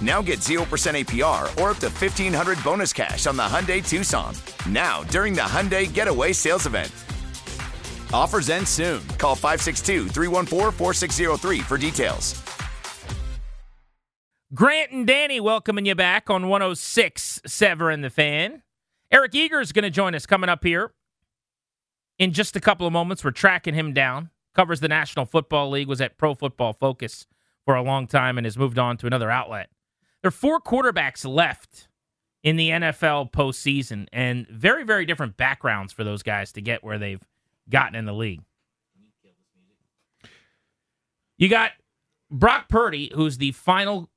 Now 0.00 0.22
get 0.22 0.38
0% 0.38 0.64
APR 0.64 1.42
or 1.60 1.70
up 1.70 1.78
to 1.78 1.88
1500 1.88 2.64
bonus 2.64 2.92
cash 2.92 3.26
on 3.26 3.36
the 3.36 3.42
Hyundai 3.42 3.86
Tucson. 3.86 4.34
Now, 4.68 5.02
during 5.04 5.34
the 5.34 5.42
Hyundai 5.42 5.92
Getaway 5.92 6.32
Sales 6.32 6.66
Event. 6.66 6.90
Offers 8.12 8.48
end 8.50 8.66
soon. 8.66 9.06
Call 9.18 9.34
562 9.34 10.08
314 10.08 10.72
4603 10.72 11.60
for 11.60 11.78
details. 11.78 12.42
Grant 14.52 14.90
and 14.90 15.06
Danny 15.06 15.38
welcoming 15.38 15.86
you 15.86 15.94
back 15.94 16.28
on 16.28 16.48
106 16.48 17.42
Severin 17.46 18.00
the 18.00 18.10
Fan. 18.10 18.62
Eric 19.12 19.34
Eager 19.34 19.60
is 19.60 19.70
going 19.70 19.84
to 19.84 19.90
join 19.90 20.14
us 20.14 20.26
coming 20.26 20.50
up 20.50 20.64
here 20.64 20.92
in 22.18 22.32
just 22.32 22.56
a 22.56 22.60
couple 22.60 22.86
of 22.86 22.92
moments. 22.92 23.22
We're 23.22 23.30
tracking 23.30 23.74
him 23.74 23.92
down. 23.92 24.30
Covers 24.54 24.80
the 24.80 24.88
National 24.88 25.24
Football 25.24 25.70
League, 25.70 25.86
was 25.86 26.00
at 26.00 26.18
Pro 26.18 26.34
Football 26.34 26.72
Focus 26.72 27.28
for 27.64 27.76
a 27.76 27.82
long 27.82 28.08
time, 28.08 28.36
and 28.36 28.44
has 28.44 28.58
moved 28.58 28.78
on 28.78 28.96
to 28.96 29.06
another 29.06 29.30
outlet. 29.30 29.68
There 30.22 30.28
are 30.28 30.32
four 30.32 30.60
quarterbacks 30.60 31.26
left 31.26 31.88
in 32.42 32.56
the 32.56 32.70
NFL 32.70 33.32
postseason, 33.32 34.06
and 34.12 34.46
very, 34.48 34.84
very 34.84 35.04
different 35.04 35.36
backgrounds 35.36 35.92
for 35.92 36.04
those 36.04 36.22
guys 36.22 36.52
to 36.52 36.62
get 36.62 36.82
where 36.82 36.98
they've 36.98 37.22
gotten 37.68 37.94
in 37.94 38.06
the 38.06 38.14
league. 38.14 38.42
You 41.36 41.48
got 41.48 41.72
Brock 42.30 42.68
Purdy, 42.68 43.10
who's 43.14 43.38
the 43.38 43.52
final 43.52 44.10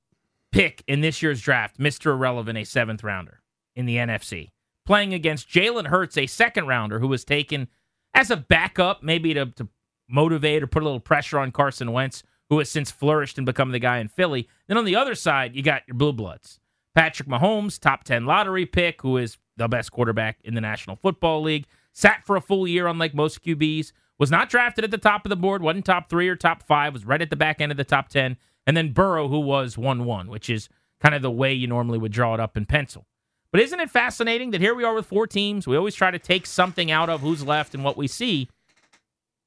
pick 0.51 0.83
in 0.87 1.01
this 1.01 1.21
year's 1.21 1.41
draft, 1.41 1.79
Mr. 1.79 2.07
Irrelevant, 2.07 2.57
a 2.57 2.63
seventh 2.63 3.03
rounder 3.03 3.41
in 3.75 3.85
the 3.85 3.95
NFC, 3.95 4.49
playing 4.85 5.13
against 5.13 5.49
Jalen 5.49 5.87
Hurts, 5.87 6.17
a 6.17 6.27
second 6.27 6.67
rounder 6.67 6.99
who 6.99 7.07
was 7.07 7.23
taken 7.23 7.69
as 8.13 8.29
a 8.29 8.37
backup, 8.37 9.03
maybe 9.03 9.33
to, 9.33 9.47
to 9.47 9.67
motivate 10.07 10.61
or 10.63 10.67
put 10.67 10.83
a 10.83 10.85
little 10.85 10.99
pressure 10.99 11.39
on 11.39 11.51
Carson 11.51 11.91
Wentz, 11.91 12.23
who 12.49 12.59
has 12.59 12.69
since 12.69 12.91
flourished 12.91 13.37
and 13.37 13.45
become 13.45 13.71
the 13.71 13.79
guy 13.79 13.99
in 13.99 14.07
Philly. 14.07 14.47
Then 14.67 14.77
on 14.77 14.85
the 14.85 14.95
other 14.95 15.15
side, 15.15 15.55
you 15.55 15.63
got 15.63 15.83
your 15.87 15.95
Blue 15.95 16.13
Bloods. 16.13 16.59
Patrick 16.93 17.27
Mahomes, 17.27 17.79
top 17.79 18.03
10 18.03 18.25
lottery 18.25 18.65
pick, 18.65 19.01
who 19.01 19.17
is 19.17 19.37
the 19.57 19.67
best 19.67 19.91
quarterback 19.91 20.39
in 20.43 20.53
the 20.53 20.61
National 20.61 20.95
Football 20.95 21.41
League, 21.41 21.65
sat 21.91 22.23
for 22.25 22.35
a 22.35 22.41
full 22.41 22.67
year, 22.67 22.87
unlike 22.87 23.13
most 23.13 23.43
QBs, 23.43 23.91
was 24.19 24.29
not 24.29 24.49
drafted 24.49 24.83
at 24.83 24.91
the 24.91 24.97
top 24.97 25.25
of 25.25 25.29
the 25.29 25.35
board, 25.35 25.61
wasn't 25.61 25.85
top 25.85 26.09
three 26.09 26.29
or 26.29 26.35
top 26.35 26.63
five, 26.63 26.93
was 26.93 27.05
right 27.05 27.21
at 27.21 27.29
the 27.29 27.35
back 27.35 27.59
end 27.59 27.71
of 27.71 27.77
the 27.77 27.83
top 27.83 28.09
10. 28.09 28.37
And 28.65 28.77
then 28.77 28.93
Burrow, 28.93 29.27
who 29.27 29.39
was 29.39 29.77
1 29.77 30.05
1, 30.05 30.27
which 30.27 30.49
is 30.49 30.69
kind 31.01 31.15
of 31.15 31.21
the 31.21 31.31
way 31.31 31.51
you 31.53 31.67
normally 31.67 31.97
would 31.97 32.11
draw 32.11 32.33
it 32.33 32.39
up 32.39 32.55
in 32.55 32.65
pencil. 32.65 33.05
But 33.51 33.61
isn't 33.61 33.79
it 33.79 33.91
fascinating 33.91 34.51
that 34.51 34.61
here 34.61 34.73
we 34.73 34.83
are 34.83 34.95
with 34.95 35.05
four 35.05 35.27
teams? 35.27 35.67
We 35.67 35.77
always 35.77 35.93
try 35.93 36.09
to 36.09 36.17
take 36.17 36.47
something 36.47 36.89
out 36.89 37.09
of 37.09 37.21
who's 37.21 37.45
left 37.45 37.75
and 37.75 37.83
what 37.83 37.97
we 37.97 38.07
see. 38.07 38.49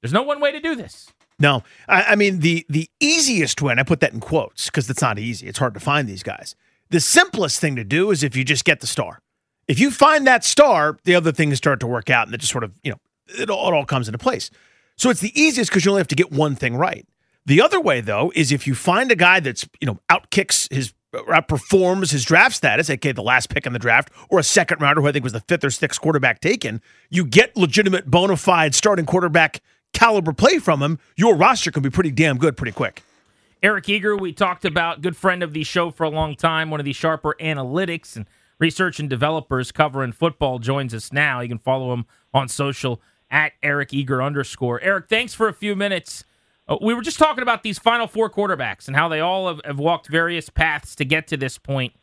There's 0.01 0.13
no 0.13 0.23
one 0.23 0.41
way 0.41 0.53
to 0.53 0.61
do 0.61 0.77
this. 0.77 1.13
No, 1.39 1.63
I, 1.89 2.03
I 2.03 2.15
mean 2.17 2.41
the 2.41 2.65
the 2.69 2.89
easiest 3.01 3.61
and 3.61 3.79
I 3.79 3.83
put 3.83 4.01
that 4.01 4.13
in 4.13 4.21
quotes 4.21 4.67
because 4.67 4.89
it's 4.89 5.03
not 5.03 5.19
easy. 5.19 5.47
It's 5.47 5.59
hard 5.59 5.75
to 5.75 5.81
find 5.81 6.09
these 6.09 6.23
guys. 6.23 6.55
The 6.91 7.01
simplest 7.01 7.61
thing 7.61 7.77
to 7.77 7.85
do 7.85 8.11
is 8.11 8.23
if 8.23 8.37
you 8.37 8.45
just 8.45 8.65
get 8.65 8.81
the 8.81 8.87
star. 8.87 9.21
If 9.69 9.81
you 9.81 9.91
find 9.91 10.27
that 10.27 10.45
star, 10.45 10.99
the 11.05 11.17
other 11.17 11.33
things 11.33 11.57
start 11.57 11.81
to 11.81 11.87
work 11.87 12.09
out, 12.09 12.29
and 12.29 12.35
it 12.35 12.39
just 12.39 12.53
sort 12.53 12.65
of 12.65 12.73
you 12.83 12.93
know 12.93 13.01
it 13.27 13.51
all, 13.51 13.69
it 13.69 13.75
all 13.75 13.85
comes 13.85 14.09
into 14.09 14.19
place. 14.19 14.51
So 14.97 15.11
it's 15.11 15.21
the 15.21 15.39
easiest 15.39 15.71
because 15.71 15.85
you 15.85 15.91
only 15.91 16.01
have 16.01 16.09
to 16.09 16.15
get 16.15 16.33
one 16.33 16.55
thing 16.55 16.77
right. 16.77 17.07
The 17.45 17.61
other 17.61 17.81
way, 17.81 18.01
though, 18.01 18.33
is 18.35 18.51
if 18.51 18.67
you 18.67 18.75
find 18.75 19.11
a 19.13 19.17
guy 19.17 19.41
that's 19.41 19.69
you 19.81 19.87
know 19.87 19.99
outkicks 20.11 20.73
his 20.73 20.95
outperforms 21.15 22.13
his 22.13 22.25
draft 22.25 22.57
status, 22.57 22.91
aka 22.91 23.13
the 23.13 23.23
last 23.23 23.49
pick 23.49 23.67
in 23.67 23.73
the 23.73 23.79
draft, 23.79 24.11
or 24.29 24.39
a 24.39 24.43
second 24.43 24.81
rounder 24.81 25.01
who 25.01 25.09
I 25.09 25.13
think 25.13 25.23
was 25.23 25.33
the 25.33 25.41
fifth 25.41 25.65
or 25.65 25.71
sixth 25.71 26.01
quarterback 26.01 26.41
taken, 26.41 26.81
you 27.11 27.25
get 27.25 27.57
legitimate 27.57 28.11
bona 28.11 28.37
fide 28.37 28.75
starting 28.75 29.07
quarterback 29.07 29.61
caliber 29.97 30.33
play 30.33 30.59
from 30.59 30.83
him, 30.83 30.99
your 31.17 31.35
roster 31.35 31.71
can 31.71 31.83
be 31.83 31.91
pretty 31.91 32.11
damn 32.11 32.37
good 32.37 32.57
pretty 32.57 32.73
quick. 32.73 33.03
Eric 33.63 33.89
Eager, 33.89 34.17
we 34.17 34.33
talked 34.33 34.65
about, 34.65 35.01
good 35.01 35.17
friend 35.17 35.43
of 35.43 35.55
the 35.55 35.65
show 35.65 35.91
for 35.91 36.05
a 36.05 36.11
long 36.11 36.37
time, 36.37 36.71
one 36.71 36.79
of 36.79 36.85
the 36.85 36.93
sharper 36.93 37.35
analytics 37.41 38.15
and 38.15 38.27
research 38.59 39.01
and 39.01 39.09
developers 39.09 39.73
covering 39.73 40.13
football, 40.13 40.59
joins 40.59 40.93
us 40.93 41.13
now. 41.13 41.41
You 41.41 41.49
can 41.49 41.59
follow 41.59 41.95
him 41.95 42.05
on 42.35 42.49
social 42.49 43.01
at 43.31 43.53
Eric 43.63 43.95
Eager 43.95 44.23
underscore. 44.23 44.81
Eric, 44.83 45.09
thanks 45.09 45.33
for 45.33 45.49
a 45.49 45.55
few 45.55 45.75
minutes. 45.75 46.25
Uh, 46.69 46.77
we 46.83 46.93
were 46.93 47.03
just 47.03 47.19
talking 47.19 47.43
about 47.43 47.63
these 47.63 47.79
final 47.79 48.07
four 48.07 48.29
quarterbacks 48.29 48.87
and 48.87 48.97
how 48.97 49.09
they 49.09 49.21
all 49.21 49.49
have, 49.49 49.61
have, 49.65 49.79
walked 49.79 50.09
various 50.09 50.51
paths 50.51 50.95
to 50.97 51.05
get 51.05 51.27
to 51.29 51.37
this 51.37 51.59
point. 51.59 51.95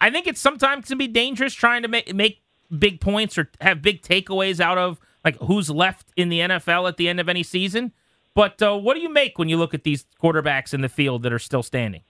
I 0.00 0.10
think 0.10 0.26
it's 0.26 0.40
sometimes 0.40 0.88
can 0.88 0.98
be 0.98 1.08
dangerous 1.08 1.54
trying 1.54 1.82
to 1.82 1.88
make, 1.88 2.12
make 2.14 2.42
big 2.76 3.00
points 3.00 3.38
or 3.38 3.48
have 3.60 3.80
big 3.80 4.02
takeaways 4.02 4.58
out 4.58 4.78
of 4.78 5.00
like 5.26 5.36
who's 5.40 5.68
left 5.68 6.12
in 6.16 6.28
the 6.28 6.38
NFL 6.38 6.88
at 6.88 6.96
the 6.96 7.08
end 7.08 7.18
of 7.18 7.28
any 7.28 7.42
season. 7.42 7.92
But 8.32 8.62
uh, 8.62 8.76
what 8.76 8.94
do 8.94 9.00
you 9.00 9.12
make 9.12 9.38
when 9.38 9.48
you 9.48 9.56
look 9.56 9.74
at 9.74 9.82
these 9.82 10.06
quarterbacks 10.22 10.72
in 10.72 10.82
the 10.82 10.88
field 10.88 11.24
that 11.24 11.32
are 11.32 11.38
still 11.38 11.64
standing? 11.64 12.02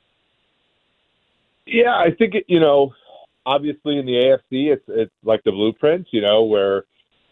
Yeah, 1.64 1.96
I 1.96 2.10
think 2.16 2.34
it, 2.34 2.44
you 2.46 2.60
know, 2.60 2.92
obviously 3.46 3.98
in 3.98 4.06
the 4.06 4.12
AFC, 4.12 4.72
it's 4.72 4.84
it's 4.88 5.14
like 5.24 5.42
the 5.44 5.50
blueprint, 5.50 6.08
you 6.10 6.20
know, 6.20 6.44
where 6.44 6.84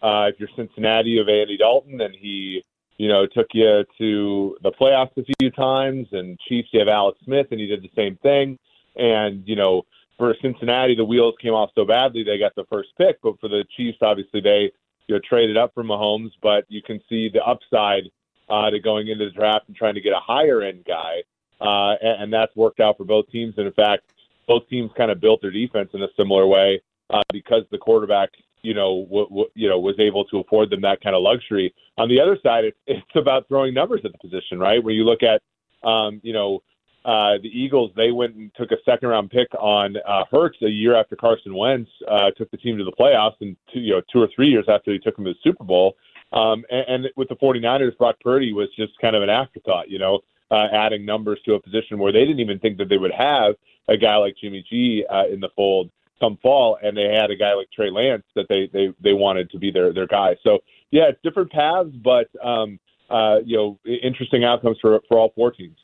uh, 0.03 0.28
if 0.33 0.41
you're 0.41 0.49
Cincinnati, 0.56 1.11
you 1.11 1.19
have 1.19 1.28
Andy 1.28 1.59
Dalton, 1.59 2.00
and 2.00 2.15
he, 2.15 2.65
you 2.97 3.09
know, 3.09 3.27
took 3.27 3.49
you 3.53 3.84
to 3.99 4.56
the 4.62 4.73
playoffs 4.73 5.17
a 5.19 5.25
few 5.39 5.50
times, 5.50 6.09
and 6.12 6.39
Chiefs, 6.49 6.69
you 6.73 6.81
have 6.81 6.89
Alex 6.89 7.19
Smith, 7.25 7.49
and 7.50 7.61
he 7.61 7.67
did 7.67 7.83
the 7.83 7.91
same 7.94 8.17
thing, 8.23 8.59
and 8.97 9.47
you 9.47 9.55
know, 9.55 9.83
for 10.17 10.34
Cincinnati, 10.41 10.94
the 10.94 11.05
wheels 11.05 11.34
came 11.43 11.53
off 11.53 11.71
so 11.75 11.84
badly 11.84 12.25
they 12.25 12.39
got 12.39 12.55
the 12.55 12.65
first 12.71 12.89
pick, 12.97 13.21
but 13.23 13.39
for 13.39 13.49
the 13.49 13.65
Chiefs, 13.77 13.99
obviously 14.00 14.41
they 14.41 14.73
you 15.06 15.15
know 15.15 15.20
traded 15.28 15.56
up 15.56 15.72
for 15.75 15.84
Mahomes, 15.84 16.31
but 16.42 16.65
you 16.69 16.82
can 16.82 17.00
see 17.09 17.28
the 17.32 17.42
upside 17.44 18.04
uh, 18.48 18.70
to 18.70 18.81
going 18.81 19.09
into 19.09 19.25
the 19.25 19.31
draft 19.31 19.69
and 19.69 19.76
trying 19.76 19.94
to 19.94 20.00
get 20.00 20.12
a 20.12 20.20
higher 20.20 20.62
end 20.62 20.84
guy, 20.87 21.22
uh, 21.60 21.94
and, 22.03 22.25
and 22.25 22.32
that's 22.32 22.54
worked 22.56 22.81
out 22.81 22.97
for 22.97 23.04
both 23.04 23.28
teams. 23.31 23.54
And 23.56 23.66
in 23.66 23.72
fact, 23.72 24.04
both 24.46 24.69
teams 24.69 24.90
kind 24.96 25.11
of 25.11 25.20
built 25.20 25.40
their 25.40 25.50
defense 25.50 25.90
in 25.94 26.02
a 26.02 26.08
similar 26.17 26.46
way 26.46 26.81
uh, 27.11 27.23
because 27.32 27.62
the 27.70 27.79
quarterback, 27.79 28.31
you 28.62 28.75
know, 28.75 29.05
w- 29.05 29.29
w- 29.29 29.50
you 29.55 29.69
know, 29.69 29.79
was 29.79 29.99
able 29.99 30.25
to 30.26 30.38
afford 30.38 30.70
them 30.70 30.82
that 30.82 31.00
kind 31.00 31.17
of 31.17 31.23
luxury. 31.23 31.75
On 31.99 32.08
the 32.08 32.20
other 32.20 32.38
side, 32.43 32.64
it's 32.64 32.79
it's 32.87 33.17
about 33.17 33.49
throwing 33.49 33.75
numbers 33.75 34.00
at 34.05 34.12
the 34.12 34.19
position, 34.19 34.58
right? 34.58 34.82
Where 34.82 34.94
you 34.94 35.05
look 35.05 35.20
at, 35.23 35.43
um, 35.88 36.20
you 36.23 36.32
know, 36.32 36.62
uh, 37.05 37.37
the 37.43 37.51
Eagles, 37.53 37.91
they 37.97 38.11
went 38.11 38.35
and 38.35 38.51
took 38.56 38.71
a 38.71 38.77
second 38.85 39.09
round 39.11 39.31
pick 39.31 39.49
on 39.59 39.97
uh, 40.09 40.25
Hurts 40.31 40.56
a 40.62 40.69
year 40.69 40.97
after 40.97 41.17
Carson 41.17 41.55
Wentz 41.55 41.91
uh, 42.09 42.31
took 42.37 42.51
the 42.51 42.56
team 42.56 42.79
to 42.79 42.85
the 42.85 42.93
playoffs, 42.93 43.35
and 43.41 43.56
two, 43.73 43.81
you 43.81 43.93
know, 43.93 44.03
two 44.11 44.23
or 44.23 44.29
three 44.35 44.49
years 44.49 44.65
after 44.69 44.93
he 44.93 44.99
took 44.99 45.17
them 45.17 45.25
to 45.27 45.33
the 45.33 45.39
Super 45.43 45.65
Bowl. 45.65 45.97
Um, 46.33 46.65
and, 46.71 47.05
and 47.05 47.06
with 47.17 47.29
the 47.29 47.37
49ers, 47.37 47.97
Brock 47.99 48.17
Purdy 48.23 48.53
was 48.53 48.69
just 48.77 48.93
kind 49.01 49.15
of 49.15 49.23
an 49.23 49.29
afterthought, 49.29 49.91
you 49.91 49.99
know, 49.99 50.21
uh, 50.51 50.67
adding 50.73 51.05
numbers 51.05 51.39
to 51.45 51.55
a 51.55 51.61
position 51.61 51.99
where 51.99 52.12
they 52.12 52.21
didn't 52.21 52.41
even 52.41 52.59
think 52.59 52.79
that 52.79 52.89
they 52.89 52.97
would 52.97 53.12
have 53.12 53.55
a 53.89 53.97
guy 53.97 54.17
like 54.17 54.35
Jimmy 54.41 54.65
G 54.69 55.05
uh, 55.11 55.27
in 55.31 55.41
the 55.41 55.51
fold 55.55 55.91
come 56.21 56.39
fall, 56.43 56.79
and 56.83 56.97
they 56.97 57.15
had 57.15 57.31
a 57.31 57.37
guy 57.37 57.55
like 57.55 57.71
Trey 57.71 57.91
Lance 57.91 58.25
that 58.35 58.47
they 58.49 58.69
they 58.73 58.95
they 59.03 59.12
wanted 59.12 59.51
to 59.51 59.59
be 59.59 59.71
their 59.71 59.93
their 59.93 60.06
guy. 60.06 60.37
So 60.43 60.61
yeah, 60.91 61.09
it's 61.09 61.21
different 61.23 61.51
paths, 61.51 61.91
but 62.03 62.29
um, 62.43 62.79
uh, 63.11 63.39
you 63.45 63.56
know, 63.56 63.79
interesting 63.85 64.45
outcomes 64.45 64.79
for 64.81 65.01
for 65.09 65.19
all 65.19 65.33
four 65.35 65.51
teams. 65.51 65.77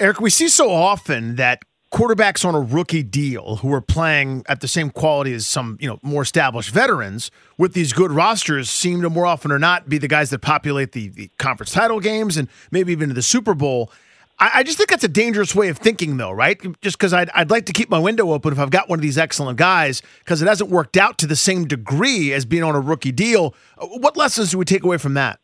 Eric, 0.00 0.20
we 0.20 0.30
see 0.30 0.48
so 0.48 0.70
often 0.70 1.36
that 1.36 1.62
quarterbacks 1.92 2.44
on 2.44 2.54
a 2.54 2.60
rookie 2.60 3.02
deal 3.02 3.56
who 3.56 3.70
are 3.72 3.82
playing 3.82 4.42
at 4.48 4.60
the 4.60 4.68
same 4.68 4.90
quality 4.90 5.34
as 5.34 5.46
some, 5.46 5.76
you 5.80 5.88
know, 5.88 5.98
more 6.02 6.22
established 6.22 6.70
veterans 6.70 7.30
with 7.58 7.74
these 7.74 7.92
good 7.92 8.10
rosters 8.10 8.70
seem 8.70 9.02
to 9.02 9.10
more 9.10 9.26
often 9.26 9.52
or 9.52 9.58
not 9.58 9.88
be 9.88 9.98
the 9.98 10.08
guys 10.08 10.30
that 10.30 10.38
populate 10.38 10.92
the, 10.92 11.08
the 11.08 11.30
conference 11.38 11.72
title 11.72 12.00
games 12.00 12.36
and 12.36 12.48
maybe 12.70 12.92
even 12.92 13.12
the 13.12 13.22
Super 13.22 13.54
Bowl. 13.54 13.92
I, 14.38 14.50
I 14.54 14.62
just 14.62 14.78
think 14.78 14.88
that's 14.88 15.04
a 15.04 15.08
dangerous 15.08 15.54
way 15.54 15.68
of 15.68 15.76
thinking, 15.76 16.16
though, 16.16 16.30
right? 16.30 16.58
Just 16.80 16.96
because 16.96 17.12
I'd, 17.12 17.28
I'd 17.34 17.50
like 17.50 17.66
to 17.66 17.72
keep 17.72 17.90
my 17.90 17.98
window 17.98 18.32
open 18.32 18.52
if 18.52 18.58
I've 18.58 18.70
got 18.70 18.88
one 18.88 18.98
of 18.98 19.02
these 19.02 19.18
excellent 19.18 19.58
guys 19.58 20.00
because 20.20 20.40
it 20.40 20.48
hasn't 20.48 20.70
worked 20.70 20.96
out 20.96 21.18
to 21.18 21.26
the 21.26 21.36
same 21.36 21.66
degree 21.66 22.32
as 22.32 22.46
being 22.46 22.62
on 22.62 22.74
a 22.74 22.80
rookie 22.80 23.12
deal. 23.12 23.54
Uh, 23.76 23.86
What 23.86 24.16
lessons 24.16 24.52
do 24.52 24.58
we 24.58 24.64
take 24.64 24.82
away 24.82 24.96
from 24.96 25.14
that? 25.14 25.40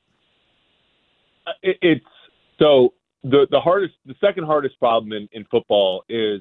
it, 1.63 1.77
it's 1.83 2.07
so 2.59 2.95
the 3.31 3.47
the 3.51 3.61
hardest 3.61 3.95
the 4.07 4.15
second 4.21 4.45
hardest 4.45 4.79
problem 4.79 5.13
in, 5.13 5.29
in 5.33 5.45
football 5.51 6.05
is 6.09 6.41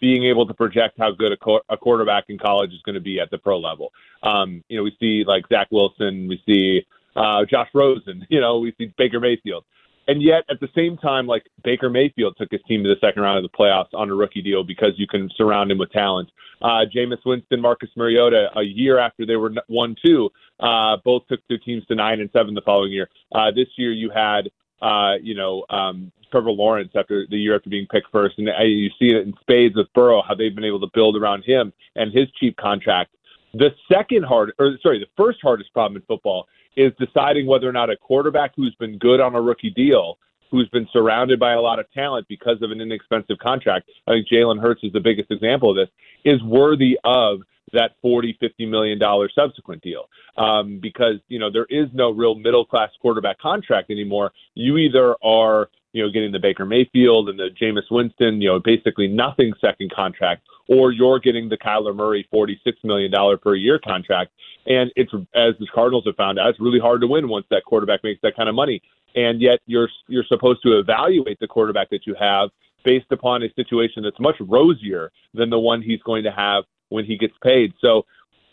being 0.00 0.24
able 0.24 0.46
to 0.46 0.52
project 0.52 0.96
how 0.98 1.10
good 1.10 1.32
a, 1.32 1.36
qu- 1.38 1.60
a 1.70 1.76
quarterback 1.76 2.24
in 2.28 2.38
college 2.38 2.70
is 2.70 2.82
going 2.84 2.94
to 2.94 3.00
be 3.00 3.18
at 3.18 3.30
the 3.30 3.38
pro 3.38 3.58
level. 3.58 3.92
Um, 4.22 4.62
you 4.68 4.76
know, 4.76 4.82
we 4.82 4.94
see 5.00 5.24
like 5.26 5.44
Zach 5.48 5.68
Wilson, 5.70 6.28
we 6.28 6.42
see 6.46 6.86
uh, 7.16 7.46
Josh 7.46 7.68
Rosen, 7.72 8.26
you 8.30 8.40
know, 8.40 8.58
we 8.58 8.74
see 8.76 8.92
Baker 8.98 9.20
Mayfield. 9.20 9.64
And 10.08 10.22
yet, 10.22 10.44
at 10.48 10.60
the 10.60 10.68
same 10.76 10.96
time, 10.98 11.26
like 11.26 11.44
Baker 11.64 11.90
Mayfield 11.90 12.36
took 12.38 12.50
his 12.50 12.60
team 12.68 12.84
to 12.84 12.88
the 12.88 13.00
second 13.00 13.22
round 13.22 13.44
of 13.44 13.50
the 13.50 13.56
playoffs 13.56 13.92
on 13.92 14.08
a 14.08 14.14
rookie 14.14 14.42
deal 14.42 14.62
because 14.62 14.92
you 14.96 15.06
can 15.06 15.28
surround 15.36 15.70
him 15.70 15.78
with 15.78 15.90
talent. 15.90 16.30
Uh, 16.62 16.84
Jameis 16.94 17.24
Winston, 17.24 17.60
Marcus 17.60 17.90
Mariota, 17.96 18.50
a 18.56 18.62
year 18.62 18.98
after 18.98 19.26
they 19.26 19.34
were 19.34 19.52
one 19.66 19.96
two, 20.04 20.30
uh, 20.60 20.96
both 21.04 21.26
took 21.28 21.40
their 21.48 21.58
teams 21.58 21.84
to 21.86 21.96
nine 21.96 22.20
and 22.20 22.30
seven 22.32 22.54
the 22.54 22.60
following 22.60 22.92
year. 22.92 23.08
Uh, 23.34 23.50
this 23.50 23.66
year, 23.76 23.92
you 23.92 24.10
had 24.10 24.48
uh, 24.82 25.14
you 25.22 25.34
know, 25.34 25.64
um, 25.70 26.12
Trevor 26.30 26.50
Lawrence 26.50 26.92
after 26.94 27.26
the 27.28 27.36
year 27.36 27.56
after 27.56 27.70
being 27.70 27.86
picked 27.90 28.10
first, 28.10 28.38
and 28.38 28.48
uh, 28.48 28.62
you 28.62 28.90
see 28.98 29.08
it 29.08 29.26
in 29.26 29.34
spades 29.40 29.76
with 29.76 29.92
Burrow 29.94 30.22
how 30.26 30.34
they've 30.34 30.54
been 30.54 30.64
able 30.64 30.80
to 30.80 30.90
build 30.92 31.16
around 31.16 31.44
him 31.44 31.72
and 31.94 32.12
his 32.12 32.28
cheap 32.38 32.56
contract. 32.56 33.14
The 33.54 33.70
second 33.90 34.24
hard, 34.24 34.52
or 34.58 34.76
sorry, 34.82 34.98
the 34.98 35.06
first 35.16 35.38
hardest 35.42 35.72
problem 35.72 35.96
in 35.96 36.02
football 36.02 36.46
is 36.76 36.92
deciding 36.98 37.46
whether 37.46 37.68
or 37.68 37.72
not 37.72 37.90
a 37.90 37.96
quarterback 37.96 38.52
who's 38.54 38.74
been 38.74 38.98
good 38.98 39.20
on 39.20 39.34
a 39.34 39.40
rookie 39.40 39.70
deal, 39.70 40.18
who's 40.50 40.68
been 40.68 40.86
surrounded 40.92 41.40
by 41.40 41.52
a 41.52 41.60
lot 41.60 41.78
of 41.78 41.90
talent 41.92 42.26
because 42.28 42.60
of 42.60 42.70
an 42.70 42.80
inexpensive 42.80 43.38
contract. 43.38 43.88
I 44.06 44.12
think 44.12 44.28
Jalen 44.28 44.60
Hurts 44.60 44.84
is 44.84 44.92
the 44.92 45.00
biggest 45.00 45.30
example 45.30 45.70
of 45.70 45.76
this. 45.76 45.88
Is 46.24 46.42
worthy 46.42 46.98
of 47.04 47.40
that 47.72 47.92
40 48.02 48.36
50 48.40 48.66
million 48.66 48.98
dollar 48.98 49.28
subsequent 49.34 49.82
deal. 49.82 50.08
Um, 50.36 50.78
because 50.80 51.16
you 51.28 51.38
know 51.38 51.50
there 51.50 51.66
is 51.68 51.88
no 51.92 52.10
real 52.10 52.34
middle 52.34 52.64
class 52.64 52.90
quarterback 53.00 53.38
contract 53.38 53.90
anymore. 53.90 54.32
You 54.54 54.76
either 54.78 55.16
are 55.22 55.68
you 55.92 56.02
know 56.02 56.10
getting 56.10 56.32
the 56.32 56.38
Baker 56.38 56.66
Mayfield 56.66 57.28
and 57.28 57.38
the 57.38 57.48
Jameis 57.60 57.90
Winston 57.90 58.40
you 58.40 58.48
know 58.48 58.60
basically 58.60 59.08
nothing 59.08 59.52
second 59.60 59.92
contract 59.94 60.42
or 60.68 60.92
you're 60.92 61.18
getting 61.18 61.48
the 61.48 61.56
Kyler 61.56 61.94
Murray 61.94 62.26
46 62.30 62.78
million 62.84 63.10
dollar 63.10 63.36
per 63.36 63.54
year 63.54 63.78
contract. 63.78 64.32
And 64.66 64.90
it's 64.96 65.12
as 65.34 65.54
the 65.58 65.66
Cardinals 65.72 66.04
have 66.06 66.16
found 66.16 66.38
out 66.38 66.50
it's 66.50 66.60
really 66.60 66.80
hard 66.80 67.00
to 67.00 67.06
win 67.06 67.28
once 67.28 67.46
that 67.50 67.64
quarterback 67.64 68.02
makes 68.02 68.20
that 68.22 68.36
kind 68.36 68.48
of 68.48 68.54
money. 68.54 68.82
And 69.14 69.40
yet 69.40 69.60
you're 69.66 69.88
you're 70.08 70.24
supposed 70.24 70.62
to 70.62 70.78
evaluate 70.78 71.38
the 71.40 71.46
quarterback 71.46 71.90
that 71.90 72.06
you 72.06 72.14
have 72.18 72.50
based 72.84 73.10
upon 73.10 73.42
a 73.42 73.52
situation 73.54 74.02
that's 74.02 74.20
much 74.20 74.36
rosier 74.40 75.10
than 75.34 75.50
the 75.50 75.58
one 75.58 75.82
he's 75.82 76.02
going 76.02 76.22
to 76.24 76.30
have 76.30 76.64
when 76.88 77.04
he 77.04 77.16
gets 77.16 77.34
paid. 77.42 77.72
So, 77.80 78.04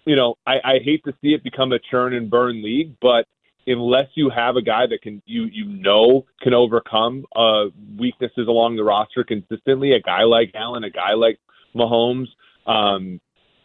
you 0.06 0.16
know, 0.16 0.36
I, 0.46 0.56
I 0.64 0.80
hate 0.84 1.04
to 1.06 1.14
see 1.22 1.34
it 1.34 1.44
become 1.44 1.72
a 1.72 1.80
churn 1.80 2.14
and 2.14 2.30
burn 2.30 2.64
league, 2.64 2.96
but 3.02 3.26
unless 3.68 4.08
you 4.16 4.30
have 4.30 4.56
a 4.56 4.62
guy 4.62 4.86
that 4.88 5.02
can 5.02 5.22
you 5.26 5.46
you 5.46 5.66
know 5.66 6.26
can 6.42 6.54
overcome 6.54 7.26
uh, 7.36 7.66
weaknesses 7.98 8.48
along 8.48 8.76
the 8.76 8.84
roster 8.84 9.24
consistently, 9.24 9.94
a 9.94 10.02
guy 10.02 10.24
like 10.24 10.52
Allen, 10.56 10.84
a 10.84 10.90
guy 10.90 11.14
like 11.14 11.40
Mahomes, 11.76 12.28
um, 12.68 13.20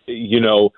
you 0.06 0.40
know, 0.40 0.70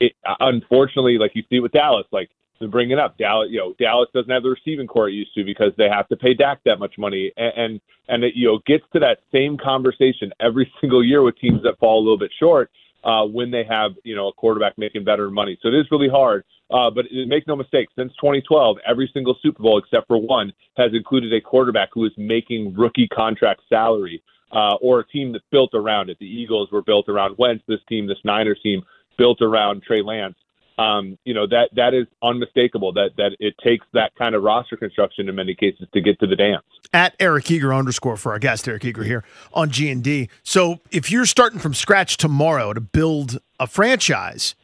it, 0.00 0.12
unfortunately, 0.40 1.18
like 1.18 1.32
you 1.34 1.42
see 1.50 1.60
with 1.60 1.72
Dallas, 1.72 2.06
like 2.12 2.30
to 2.60 2.68
bring 2.68 2.90
it 2.90 2.98
up, 2.98 3.16
Dallas, 3.18 3.48
you 3.50 3.58
know, 3.58 3.74
Dallas 3.78 4.08
doesn't 4.14 4.30
have 4.30 4.42
the 4.42 4.50
receiving 4.50 4.86
corps 4.86 5.08
it 5.08 5.12
used 5.12 5.34
to 5.34 5.44
because 5.44 5.72
they 5.76 5.88
have 5.88 6.08
to 6.08 6.16
pay 6.16 6.34
Dak 6.34 6.60
that 6.64 6.78
much 6.78 6.94
money, 6.98 7.32
and 7.36 7.52
and, 7.56 7.80
and 8.08 8.24
it 8.24 8.34
you 8.34 8.46
know 8.46 8.60
gets 8.66 8.84
to 8.92 9.00
that 9.00 9.18
same 9.32 9.56
conversation 9.58 10.32
every 10.40 10.72
single 10.80 11.04
year 11.04 11.22
with 11.22 11.38
teams 11.38 11.62
that 11.64 11.78
fall 11.78 11.98
a 11.98 12.02
little 12.02 12.18
bit 12.18 12.30
short 12.38 12.70
uh, 13.04 13.24
when 13.24 13.50
they 13.50 13.64
have 13.64 13.92
you 14.04 14.14
know 14.14 14.28
a 14.28 14.32
quarterback 14.32 14.76
making 14.76 15.04
better 15.04 15.30
money. 15.30 15.58
So 15.62 15.68
it 15.68 15.74
is 15.74 15.86
really 15.90 16.08
hard. 16.08 16.44
Uh, 16.70 16.90
but 16.90 17.06
make 17.26 17.46
no 17.46 17.56
mistake, 17.56 17.88
since 17.96 18.12
2012, 18.16 18.76
every 18.86 19.10
single 19.14 19.34
Super 19.42 19.62
Bowl 19.62 19.78
except 19.78 20.06
for 20.06 20.18
one 20.18 20.52
has 20.76 20.90
included 20.92 21.32
a 21.32 21.40
quarterback 21.40 21.88
who 21.94 22.04
is 22.04 22.12
making 22.18 22.74
rookie 22.74 23.08
contract 23.08 23.62
salary 23.70 24.22
uh, 24.52 24.74
or 24.82 25.00
a 25.00 25.06
team 25.06 25.32
that's 25.32 25.44
built 25.50 25.70
around 25.72 26.10
it. 26.10 26.18
The 26.18 26.26
Eagles 26.26 26.70
were 26.70 26.82
built 26.82 27.08
around 27.08 27.36
Wentz. 27.38 27.64
This 27.66 27.80
team, 27.88 28.06
this 28.06 28.18
Niners 28.22 28.60
team, 28.62 28.82
built 29.16 29.40
around 29.40 29.82
Trey 29.82 30.02
Lance. 30.02 30.36
Um, 30.78 31.18
you 31.24 31.34
know 31.34 31.46
that 31.48 31.70
that 31.74 31.92
is 31.92 32.06
unmistakable. 32.22 32.92
That 32.92 33.10
that 33.16 33.36
it 33.40 33.54
takes 33.62 33.84
that 33.94 34.14
kind 34.16 34.34
of 34.34 34.42
roster 34.42 34.76
construction 34.76 35.28
in 35.28 35.34
many 35.34 35.54
cases 35.54 35.88
to 35.92 36.00
get 36.00 36.18
to 36.20 36.26
the 36.26 36.36
dance. 36.36 36.64
At 36.92 37.14
Eric 37.18 37.50
Eager 37.50 37.74
underscore 37.74 38.16
for 38.16 38.32
our 38.32 38.38
guest 38.38 38.68
Eric 38.68 38.84
Eager 38.84 39.02
here 39.02 39.24
on 39.52 39.70
G 39.70 39.90
and 39.90 40.02
D. 40.02 40.30
So 40.44 40.78
if 40.90 41.10
you're 41.10 41.26
starting 41.26 41.58
from 41.58 41.74
scratch 41.74 42.16
tomorrow 42.16 42.72
to 42.72 42.80
build 42.80 43.38
a 43.58 43.66
franchise, 43.66 44.54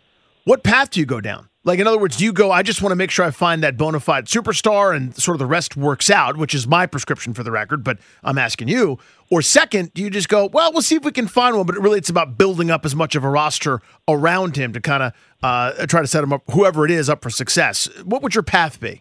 what 0.44 0.62
path 0.62 0.90
do 0.90 1.00
you 1.00 1.06
go 1.06 1.20
down? 1.20 1.49
Like, 1.66 1.78
in 1.78 1.87
other 1.87 1.99
words, 1.99 2.20
you 2.20 2.32
go, 2.32 2.50
I 2.50 2.62
just 2.62 2.82
want 2.82 2.93
to 2.93 2.96
make 2.96 3.11
sure 3.11 3.25
I 3.25 3.31
find 3.31 3.62
that 3.62 3.78
bona 3.78 3.99
fide 3.99 4.26
superstar 4.26 4.94
and 4.94 5.16
sort 5.16 5.37
of 5.37 5.38
the 5.38 5.46
rest 5.46 5.76
works 5.78 6.11
out, 6.11 6.37
which 6.37 6.55
is 6.55 6.66
my 6.66 6.84
prescription 6.84 7.32
for 7.32 7.43
the 7.43 7.50
record, 7.50 7.82
but 7.82 7.99
I'm 8.22 8.37
asking 8.37 8.69
you. 8.69 8.99
Or 9.31 9.40
second, 9.40 9.94
do 9.94 10.02
you 10.02 10.11
just 10.11 10.28
go, 10.28 10.46
well, 10.46 10.72
we'll 10.72 10.82
see 10.82 10.96
if 10.96 11.05
we 11.05 11.12
can 11.12 11.26
find 11.26 11.56
one, 11.56 11.64
but 11.64 11.76
really 11.78 11.99
it's 11.99 12.11
about 12.11 12.37
building 12.37 12.70
up 12.70 12.84
as 12.84 12.94
much 12.94 13.16
of 13.16 13.25
a 13.25 13.31
roster 13.31 13.81
around 14.06 14.56
him 14.56 14.75
to 14.75 14.81
kind 14.81 15.05
of 15.05 15.12
uh, 15.43 15.87
try 15.87 16.02
to 16.02 16.06
set 16.06 16.22
him 16.22 16.34
up, 16.34 16.43
whoever 16.50 16.84
it 16.84 16.90
is, 16.90 17.08
up 17.08 17.22
for 17.22 17.31
success. 17.31 17.88
What 18.05 18.22
would 18.22 18.34
your 18.34 18.43
path 18.44 18.78
be? 18.78 19.00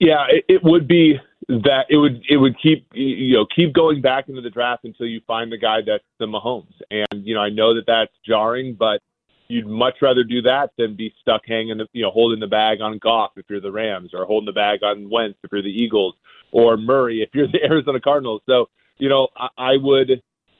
Yeah, 0.00 0.26
it, 0.28 0.44
it 0.48 0.64
would 0.64 0.88
be 0.88 1.20
that 1.48 1.84
it 1.90 1.98
would 1.98 2.22
it 2.28 2.38
would 2.38 2.56
keep 2.60 2.86
you 2.94 3.34
know 3.34 3.46
keep 3.54 3.74
going 3.74 4.00
back 4.00 4.28
into 4.28 4.40
the 4.40 4.48
draft 4.48 4.84
until 4.84 5.06
you 5.06 5.20
find 5.26 5.52
the 5.52 5.58
guy 5.58 5.80
that's 5.86 6.04
the 6.18 6.26
Mahomes. 6.26 6.72
And 6.90 7.24
you 7.24 7.34
know 7.34 7.40
I 7.40 7.50
know 7.50 7.74
that 7.74 7.84
that's 7.86 8.12
jarring, 8.26 8.76
but 8.78 9.00
you'd 9.48 9.66
much 9.66 9.96
rather 10.00 10.24
do 10.24 10.42
that 10.42 10.70
than 10.78 10.96
be 10.96 11.12
stuck 11.20 11.42
hanging, 11.46 11.80
you 11.92 12.02
know, 12.02 12.10
holding 12.10 12.40
the 12.40 12.46
bag 12.46 12.80
on 12.80 12.98
Goff 12.98 13.32
if 13.36 13.44
you're 13.48 13.60
the 13.60 13.72
Rams, 13.72 14.10
or 14.14 14.24
holding 14.24 14.46
the 14.46 14.52
bag 14.52 14.82
on 14.82 15.10
Wentz 15.10 15.38
if 15.42 15.52
you're 15.52 15.62
the 15.62 15.68
Eagles, 15.68 16.14
or 16.52 16.76
Murray 16.76 17.22
if 17.22 17.30
you're 17.34 17.48
the 17.48 17.62
Arizona 17.70 18.00
Cardinals. 18.00 18.42
So, 18.46 18.68
you 18.98 19.08
know, 19.08 19.28
I, 19.36 19.48
I 19.58 19.76
would, 19.76 20.08
you 20.08 20.16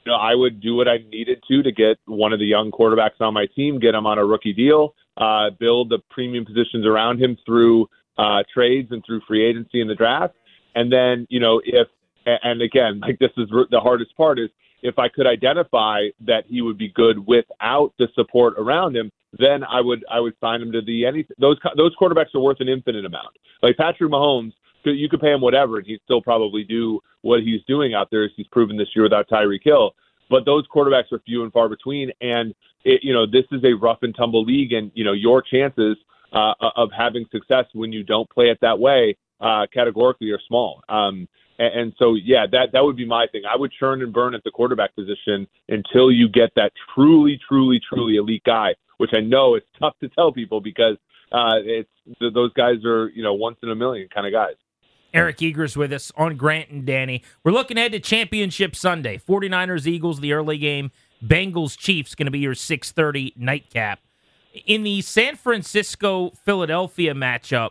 know, 0.06 0.16
I 0.16 0.34
would 0.34 0.60
do 0.60 0.74
what 0.74 0.88
I 0.88 0.98
needed 1.10 1.42
to 1.48 1.62
to 1.62 1.72
get 1.72 1.98
one 2.06 2.32
of 2.32 2.38
the 2.38 2.46
young 2.46 2.70
quarterbacks 2.70 3.20
on 3.20 3.34
my 3.34 3.46
team, 3.56 3.78
get 3.78 3.94
him 3.94 4.06
on 4.06 4.18
a 4.18 4.24
rookie 4.24 4.52
deal, 4.52 4.94
uh, 5.16 5.50
build 5.58 5.88
the 5.90 5.98
premium 6.10 6.44
positions 6.44 6.84
around 6.84 7.22
him 7.22 7.36
through 7.46 7.88
uh, 8.18 8.42
trades 8.52 8.88
and 8.90 9.04
through 9.04 9.20
free 9.26 9.44
agency 9.44 9.80
in 9.80 9.88
the 9.88 9.94
draft, 9.94 10.34
and 10.74 10.92
then, 10.92 11.26
you 11.30 11.40
know, 11.40 11.60
if 11.64 11.88
and 12.26 12.62
again, 12.62 13.00
like 13.00 13.18
this 13.18 13.30
is 13.36 13.48
the 13.70 13.80
hardest 13.80 14.16
part 14.16 14.38
is 14.38 14.48
if 14.84 14.98
I 14.98 15.08
could 15.08 15.26
identify 15.26 16.08
that 16.20 16.44
he 16.46 16.60
would 16.60 16.76
be 16.76 16.90
good 16.90 17.26
without 17.26 17.94
the 17.98 18.06
support 18.14 18.54
around 18.58 18.94
him, 18.94 19.10
then 19.36 19.64
I 19.64 19.80
would 19.80 20.04
I 20.10 20.20
would 20.20 20.34
sign 20.40 20.60
him 20.60 20.70
to 20.72 20.82
the 20.82 21.06
any 21.06 21.26
those 21.38 21.58
those 21.76 21.96
quarterbacks 21.96 22.34
are 22.34 22.40
worth 22.40 22.60
an 22.60 22.68
infinite 22.68 23.06
amount. 23.06 23.34
Like 23.62 23.78
Patrick 23.78 24.12
Mahomes, 24.12 24.52
you 24.84 25.08
could 25.08 25.20
pay 25.20 25.32
him 25.32 25.40
whatever, 25.40 25.78
and 25.78 25.86
he'd 25.86 26.00
still 26.04 26.20
probably 26.20 26.62
do 26.64 27.00
what 27.22 27.40
he's 27.42 27.62
doing 27.66 27.94
out 27.94 28.08
there 28.10 28.24
as 28.24 28.30
he's 28.36 28.46
proven 28.48 28.76
this 28.76 28.88
year 28.94 29.04
without 29.04 29.28
Tyreek 29.28 29.64
Hill. 29.64 29.94
But 30.28 30.44
those 30.44 30.66
quarterbacks 30.68 31.10
are 31.12 31.18
few 31.20 31.42
and 31.42 31.52
far 31.52 31.68
between, 31.68 32.12
and 32.20 32.54
it, 32.84 33.02
you 33.02 33.14
know 33.14 33.26
this 33.26 33.46
is 33.50 33.64
a 33.64 33.72
rough 33.72 34.02
and 34.02 34.14
tumble 34.14 34.44
league, 34.44 34.72
and 34.74 34.92
you 34.94 35.02
know 35.02 35.14
your 35.14 35.40
chances 35.40 35.96
uh, 36.32 36.52
of 36.76 36.90
having 36.96 37.24
success 37.32 37.64
when 37.72 37.90
you 37.90 38.04
don't 38.04 38.28
play 38.28 38.50
it 38.50 38.58
that 38.60 38.78
way 38.78 39.16
uh, 39.40 39.66
categorically 39.72 40.30
are 40.30 40.40
small. 40.46 40.82
Um, 40.90 41.26
and, 41.58 41.80
and 41.80 41.92
so, 41.98 42.14
yeah, 42.14 42.46
that 42.50 42.70
that 42.72 42.84
would 42.84 42.96
be 42.96 43.06
my 43.06 43.26
thing. 43.30 43.42
I 43.50 43.56
would 43.56 43.72
churn 43.72 44.02
and 44.02 44.12
burn 44.12 44.34
at 44.34 44.44
the 44.44 44.50
quarterback 44.50 44.94
position 44.94 45.46
until 45.68 46.10
you 46.10 46.28
get 46.28 46.50
that 46.56 46.72
truly, 46.94 47.38
truly, 47.46 47.80
truly 47.88 48.16
elite 48.16 48.42
guy, 48.44 48.74
which 48.98 49.10
I 49.14 49.20
know 49.20 49.54
is 49.54 49.62
tough 49.80 49.94
to 50.00 50.08
tell 50.08 50.32
people 50.32 50.60
because 50.60 50.96
uh, 51.32 51.58
it's 51.64 51.88
those 52.20 52.52
guys 52.54 52.84
are 52.84 53.08
you 53.08 53.22
know 53.22 53.34
once 53.34 53.56
in 53.62 53.70
a 53.70 53.74
million 53.74 54.08
kind 54.12 54.26
of 54.26 54.32
guys. 54.32 54.54
Eric 55.12 55.40
Eager's 55.42 55.76
with 55.76 55.92
us 55.92 56.10
on 56.16 56.36
Grant 56.36 56.70
and 56.70 56.84
Danny. 56.84 57.22
We're 57.44 57.52
looking 57.52 57.78
ahead 57.78 57.92
to 57.92 58.00
Championship 58.00 58.74
Sunday. 58.74 59.18
49ers 59.18 59.86
Eagles 59.86 60.18
the 60.18 60.32
early 60.32 60.58
game. 60.58 60.90
Bengals 61.24 61.78
Chiefs 61.78 62.16
going 62.16 62.26
to 62.26 62.32
be 62.32 62.40
your 62.40 62.54
6:30 62.54 63.36
nightcap. 63.36 64.00
In 64.66 64.82
the 64.82 65.02
San 65.02 65.36
Francisco 65.36 66.30
Philadelphia 66.30 67.14
matchup, 67.14 67.70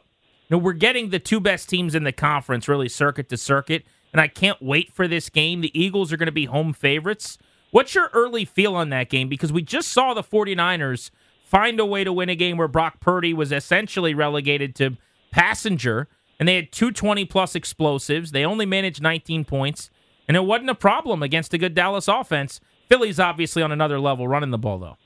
know, 0.54 0.58
we're 0.58 0.74
getting 0.74 1.10
the 1.10 1.20
two 1.20 1.40
best 1.40 1.70
teams 1.70 1.96
in 1.96 2.04
the 2.04 2.12
conference 2.12 2.68
really 2.68 2.90
circuit 2.90 3.30
to 3.30 3.38
circuit, 3.38 3.86
and 4.12 4.22
I 4.22 4.28
can't 4.28 4.62
wait 4.62 4.94
for 4.94 5.08
this 5.08 5.30
game. 5.30 5.62
The 5.62 5.78
Eagles 5.80 6.14
are 6.14 6.18
going 6.18 6.28
to 6.28 6.32
be 6.32 6.46
home 6.46 6.74
favorites. 6.74 7.38
What's 7.72 7.96
your 7.96 8.10
early 8.14 8.46
feel 8.46 8.76
on 8.76 8.90
that 8.90 9.10
game? 9.10 9.28
Because 9.28 9.52
we 9.52 9.64
just 9.64 9.90
saw 9.90 10.14
the 10.14 10.24
49ers 10.24 11.10
find 11.44 11.80
a 11.80 11.86
way 11.86 12.04
to 12.04 12.14
win 12.14 12.30
a 12.30 12.36
game 12.36 12.58
where 12.58 12.68
Brock 12.68 13.00
Purdy 13.00 13.34
was 13.34 13.52
essentially 13.52 14.14
relegated 14.14 14.76
to 14.76 14.98
passenger, 15.32 16.08
and 16.40 16.48
they 16.48 16.56
had 16.56 16.72
220 16.72 17.26
plus 17.26 17.56
explosives. 17.56 18.32
They 18.32 18.46
only 18.46 18.66
managed 18.66 19.02
19 19.02 19.46
points. 19.46 19.90
and 20.28 20.38
it 20.38 20.46
wasn't 20.46 20.70
a 20.70 20.76
problem 20.76 21.22
against 21.22 21.54
a 21.54 21.58
good 21.58 21.74
Dallas 21.74 22.08
offense. 22.08 22.62
Philly's 22.88 23.20
obviously 23.20 23.62
on 23.62 23.72
another 23.72 24.00
level 24.00 24.28
running 24.28 24.52
the 24.52 24.58
ball 24.58 24.80
though. 24.80 24.98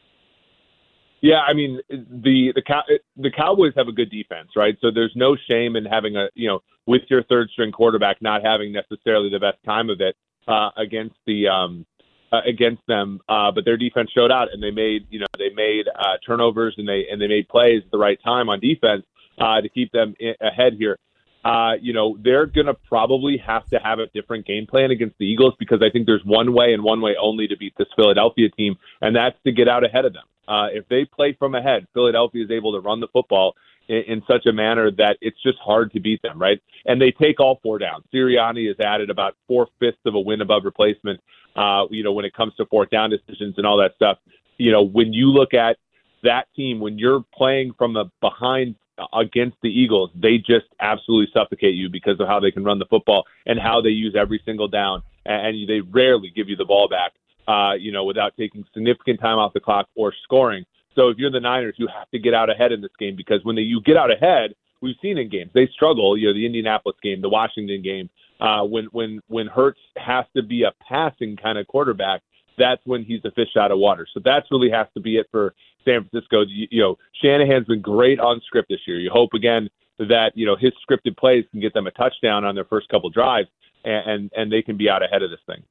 Yeah, 1.22 1.40
I 1.48 1.54
mean 1.54 1.80
the 1.90 2.52
the 2.54 2.62
Cow- 2.62 2.84
the 3.16 3.32
Cowboys 3.32 3.74
have 3.76 3.88
a 3.88 3.92
good 3.92 4.12
defense, 4.12 4.50
right? 4.56 4.78
So 4.82 4.92
there's 4.94 5.14
no 5.16 5.36
shame 5.36 5.76
in 5.76 5.86
having 5.86 6.16
a 6.16 6.28
you 6.36 6.48
know 6.48 6.60
with 6.86 7.02
your 7.10 7.24
third 7.24 7.50
string 7.52 7.72
quarterback 7.72 8.22
not 8.22 8.44
having 8.44 8.72
necessarily 8.72 9.30
the 9.30 9.40
best 9.40 9.58
time 9.66 9.90
of 9.90 10.00
it 10.00 10.16
uh, 10.48 10.70
against 10.78 11.16
the 11.26 11.48
um, 11.48 11.86
uh, 12.32 12.42
against 12.46 12.86
them. 12.88 13.20
Uh, 13.28 13.52
but 13.52 13.66
their 13.66 13.78
defense 13.78 14.12
showed 14.12 14.32
out, 14.32 14.50
and 14.54 14.62
they 14.62 14.72
made 14.72 15.08
you 15.10 15.20
know 15.20 15.26
they 15.38 15.50
made 15.56 15.88
uh, 15.88 16.18
turnovers 16.26 16.76
and 16.78 16.88
they 16.88 17.06
and 17.12 17.20
they 17.20 17.28
made 17.28 17.48
plays 17.50 17.82
at 17.84 17.92
the 17.92 17.98
right 17.98 18.20
time 18.24 18.48
on 18.50 18.60
defense 18.60 19.04
uh, 19.40 19.60
to 19.62 19.70
keep 19.70 19.92
them 19.92 20.14
in, 20.20 20.36
ahead 20.40 20.74
here. 20.78 21.00
Uh, 21.44 21.74
you 21.82 21.94
know 21.94 22.18
they're 22.22 22.46
to 22.46 22.76
probably 22.88 23.38
have 23.38 23.66
to 23.70 23.80
have 23.80 23.98
a 24.00 24.08
different 24.08 24.46
game 24.46 24.68
plan 24.68 24.92
against 24.92 25.18
the 25.18 25.26
Eagles 25.26 25.54
because 25.58 25.82
I 25.82 25.90
think 25.90 26.06
there's 26.06 26.24
one 26.26 26.54
way 26.54 26.74
and 26.74 26.84
one 26.84 27.02
way 27.02 27.16
only 27.20 27.48
to 27.48 27.58
beat 27.58 27.74
this 27.78 27.88
Philadelphia 27.96 28.50
team, 28.50 28.76
and 29.02 29.16
that's 29.16 29.38
to 29.46 29.52
get 29.52 29.68
out 29.68 29.84
ahead 29.84 30.06
of 30.06 30.14
them. 30.14 30.24
Uh, 30.48 30.68
if 30.72 30.88
they 30.88 31.06
play 31.06 31.36
from 31.38 31.56
ahead, 31.56 31.88
Philadelphia 31.94 32.44
is 32.44 32.51
able 32.51 32.74
to 32.74 32.80
run 32.80 33.00
the 33.00 33.08
football 33.08 33.56
in, 33.88 34.04
in 34.08 34.24
such 34.27 34.46
a 34.46 34.54
manner 34.54 34.92
that 34.92 35.18
it's 35.22 35.42
just 35.44 35.58
hard 35.60 35.92
to 35.94 36.00
beat 36.00 36.22
them, 36.22 36.39
right? 36.39 36.62
And 36.86 37.01
they 37.01 37.12
take 37.12 37.39
all 37.39 37.60
four 37.62 37.80
down. 37.80 38.04
Sirianni 38.13 38.68
has 38.68 38.77
added 38.80 39.10
about 39.10 39.36
four 39.48 39.68
fifths 39.80 40.00
of 40.06 40.16
a 40.16 40.20
win 40.20 40.42
above 40.42 40.63
replacement. 40.66 41.20
Uh, 41.56 41.86
you 41.89 42.04
know, 42.04 42.13
when 42.13 42.24
it 42.24 42.34
comes 42.34 42.54
to 42.56 42.66
fourth 42.68 42.89
down 42.92 43.10
decisions 43.10 43.56
and 43.58 43.66
all 43.66 43.77
that 43.77 43.96
stuff. 43.96 44.20
You 44.58 44.72
know, 44.72 44.84
when 44.84 45.12
you 45.12 45.27
look 45.27 45.54
at 45.54 45.77
that 46.24 46.48
team, 46.56 46.80
when 46.80 46.98
you're 46.98 47.24
playing 47.34 47.74
from 47.77 47.94
the 47.94 48.06
behind 48.22 48.75
against 49.13 49.58
the 49.62 49.70
Eagles, 49.70 50.10
they 50.16 50.38
just 50.38 50.66
absolutely 50.80 51.32
suffocate 51.34 51.75
you 51.75 51.89
because 51.89 52.20
of 52.20 52.27
how 52.27 52.39
they 52.39 52.51
can 52.51 52.63
run 52.63 52.80
the 52.80 52.86
football 52.86 53.25
and 53.46 53.60
how 53.60 53.82
they 53.82 53.89
use 53.89 54.16
every 54.18 54.42
single 54.46 54.68
down, 54.68 55.04
and 55.25 55.68
they 55.68 55.82
rarely 55.82 56.32
give 56.36 56.50
you 56.50 56.56
the 56.56 56.66
ball 56.66 56.88
back 56.88 57.13
uh, 57.48 57.74
you 57.80 57.92
know, 57.92 58.04
without 58.04 58.34
taking 58.38 58.66
significant 58.74 59.20
time 59.20 59.38
off 59.38 59.54
the 59.54 59.60
clock 59.60 59.88
or 59.96 60.13
scoring. 60.24 60.66
So 60.96 61.10
if 61.10 61.18
you're 61.18 61.32
the 61.32 61.39
Niners, 61.39 61.75
you 61.77 61.88
have 61.88 62.10
to 62.12 62.20
get 62.20 62.34
out 62.34 62.50
ahead 62.50 62.72
in 62.72 62.82
this 62.82 62.92
game 63.00 63.16
because 63.16 63.39
when 63.44 63.56
they, 63.56 63.62
you 63.62 63.82
get 63.82 63.98
out 63.98 64.12
ahead, 64.12 64.56
we've 64.82 64.96
seen 65.01 65.18
in 65.18 65.30
games 65.30 65.51
they 65.54 65.68
struggle. 65.74 66.18
You 66.18 66.27
know, 66.27 66.34
the 66.34 66.46
Indianapolis 66.46 66.98
game, 67.01 67.22
the 67.22 67.30
Washington 67.30 67.82
game, 67.82 68.10
uh, 68.39 68.63
when 68.63 68.86
when 68.86 69.22
when 69.27 69.48
Hurts 69.48 69.80
has 69.96 70.25
to 70.36 70.44
be 70.44 70.63
a 70.63 70.74
passing 70.88 71.38
kind 71.38 71.58
of 71.58 71.68
quarterback, 71.68 72.22
that's 72.58 72.82
when 72.86 73.04
he's 73.04 73.24
a 73.25 73.32
fish 73.32 73.56
out 73.58 73.72
of 73.72 73.77
water. 73.77 74.08
So 74.13 74.20
that's 74.24 74.48
really 74.51 74.70
has 74.72 74.88
to 74.96 75.00
be 75.00 75.18
it 75.18 75.27
for 75.32 75.54
San 75.86 76.08
Francisco. 76.10 76.42
You, 76.48 76.68
you 76.72 76.82
know, 76.82 76.98
Shanahan's 77.22 77.68
been 77.68 77.82
great 77.82 78.20
on 78.20 78.42
script 78.46 78.70
this 78.70 78.80
year. 78.88 79.00
You 79.00 79.12
hope 79.12 79.34
again 79.34 79.70
that 80.00 80.32
you 80.36 80.46
know 80.46 80.56
his 80.56 80.74
scripted 80.88 81.18
plays 81.18 81.46
can 81.51 81.62
get 81.62 81.74
them 81.74 81.88
a 81.88 81.92
touchdown 81.92 82.44
on 82.44 82.56
their 82.56 82.66
first 82.66 82.89
couple 82.89 83.10
drives, 83.10 83.50
and 83.86 84.10
and, 84.10 84.32
and 84.36 84.51
they 84.51 84.62
can 84.62 84.77
be 84.77 84.89
out 84.89 85.04
ahead 85.04 85.24
of 85.24 85.30
this 85.30 85.39
thing. 85.46 85.63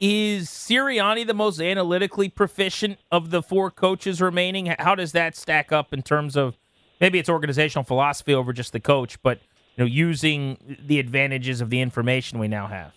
Is 0.00 0.48
Sirianni 0.48 1.26
the 1.26 1.34
most 1.34 1.60
analytically 1.60 2.28
proficient 2.28 2.98
of 3.10 3.30
the 3.30 3.42
four 3.42 3.70
coaches 3.70 4.20
remaining? 4.20 4.74
How 4.78 4.94
does 4.94 5.12
that 5.12 5.34
stack 5.34 5.72
up 5.72 5.92
in 5.92 6.02
terms 6.02 6.36
of 6.36 6.56
maybe 7.00 7.18
it's 7.18 7.28
organizational 7.28 7.84
philosophy 7.84 8.32
over 8.32 8.52
just 8.52 8.72
the 8.72 8.80
coach, 8.80 9.20
but 9.22 9.40
you 9.76 9.84
know, 9.84 9.86
using 9.86 10.76
the 10.86 11.00
advantages 11.00 11.60
of 11.60 11.70
the 11.70 11.80
information 11.80 12.38
we 12.38 12.46
now 12.46 12.68
have? 12.68 12.92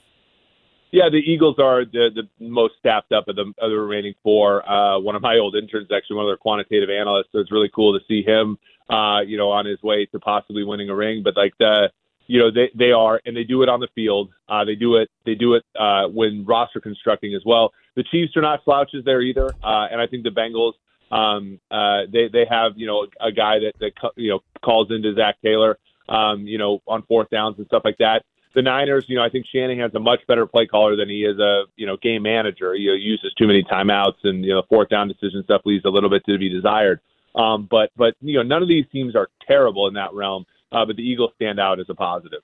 Yeah, 0.91 1.10
the 1.10 1.17
Eagles 1.17 1.55
are 1.58 1.86
the, 1.86 2.10
the 2.13 2.46
most 2.46 2.74
staffed 2.77 3.13
up 3.13 3.27
of 3.29 3.36
the, 3.38 3.53
of 3.60 3.72
the 3.72 3.77
remaining 3.77 4.13
four. 4.22 4.70
Uh, 4.70 5.00
one 5.00 5.15
of 5.15 5.22
my 5.22 5.38
old 5.38 5.55
interns, 5.55 5.88
actually, 5.96 6.17
one 6.17 6.25
of 6.25 6.29
their 6.29 6.38
quantitative 6.38 6.89
analysts. 6.89 7.29
So 7.31 7.39
it's 7.39 7.51
really 7.51 7.72
cool 7.74 7.98
to 7.98 8.05
see 8.08 8.24
him, 8.24 8.60
uh, 8.89 9.22
you 9.22 9.38
know, 9.38 9.50
on 9.51 9.65
his 9.65 9.81
way 9.81 10.05
to 10.08 10.20
possibly 10.20 10.65
winning 10.65 10.89
a 10.89 10.96
ring. 10.96 11.22
But 11.24 11.38
like 11.38 11.53
the 11.60 11.91
you 12.28 12.40
know 12.40 12.51
they 12.51 12.70
they 12.75 12.92
are 12.92 13.20
and 13.25 13.36
they 13.36 13.44
do 13.44 13.62
it 13.63 13.70
on 13.70 13.80
the 13.80 13.90
field. 13.94 14.30
Uh 14.48 14.63
they 14.63 14.75
do 14.75 14.96
it 14.96 15.10
they 15.25 15.36
do 15.36 15.54
it 15.56 15.63
uh 15.78 16.08
when 16.08 16.46
roster 16.46 16.80
constructing 16.80 17.34
as 17.36 17.42
well. 17.46 17.74
The 17.96 18.04
chiefs 18.04 18.38
are 18.38 18.42
not 18.42 18.63
slouches 18.63 19.04
there 19.06 19.22
either 19.22 19.48
uh 19.63 19.88
and 19.92 20.00
i 20.00 20.08
think 20.08 20.24
the 20.24 20.30
bengals 20.30 20.74
um 21.12 21.60
uh 21.72 22.04
they 22.12 22.30
they 22.30 22.46
have 22.50 22.74
you 22.78 22.88
know 22.88 23.08
a 23.20 23.32
guy 23.32 23.60
that 23.60 23.74
that 23.80 23.92
you 24.16 24.30
know 24.30 24.40
calls 24.63 24.92
into 24.92 25.13
zac 25.13 25.36
taylor 25.42 25.78
um 26.08 26.48
you 26.48 26.58
know 26.58 26.82
on 26.88 27.04
fourth 27.04 27.30
downs 27.30 27.58
and 27.58 27.68
stuff 27.68 27.84
like 27.84 27.98
that. 27.98 28.24
The 28.54 28.62
niners 28.62 29.06
you 29.10 29.18
know 29.18 29.24
i 29.24 29.30
think 29.30 29.46
shanahan's 29.54 29.96
a 29.96 30.00
much 30.00 30.25
better 30.28 30.46
play 30.46 30.68
caller 30.68 30.96
than 30.96 31.10
he 31.10 31.24
is 31.24 31.38
a 31.40 31.63
you 31.75 31.86
know 31.86 31.98
game 31.98 32.24
manager. 32.24 32.74
He 32.74 32.84
uses 32.84 33.34
too 33.34 33.48
many 33.48 33.63
timeouts 33.63 34.24
and 34.24 34.46
you 34.46 34.54
know 34.54 34.63
fourth 34.70 34.90
down 34.90 35.08
decision 35.10 35.44
stuff 35.44 35.62
leaves 35.66 35.84
a 35.86 35.90
little 35.90 36.10
bit 36.10 36.25
to 36.28 36.38
be 36.38 36.50
desired. 36.50 37.01
Um 37.36 37.68
but 37.70 37.92
but 37.98 38.16
you 38.22 38.38
know 38.38 38.44
none 38.44 38.62
of 38.62 38.70
these 38.70 38.86
teams 38.92 39.16
are 39.16 39.28
terrible 39.46 39.88
in 39.88 39.96
that 39.96 40.13
realm 40.13 40.46
uh, 40.72 40.86
but 40.86 40.96
the 40.96 41.04
Eagles 41.04 41.32
stand 41.36 41.60
out 41.60 41.80
as 41.80 41.88
a 41.90 41.96
positive. 41.96 42.42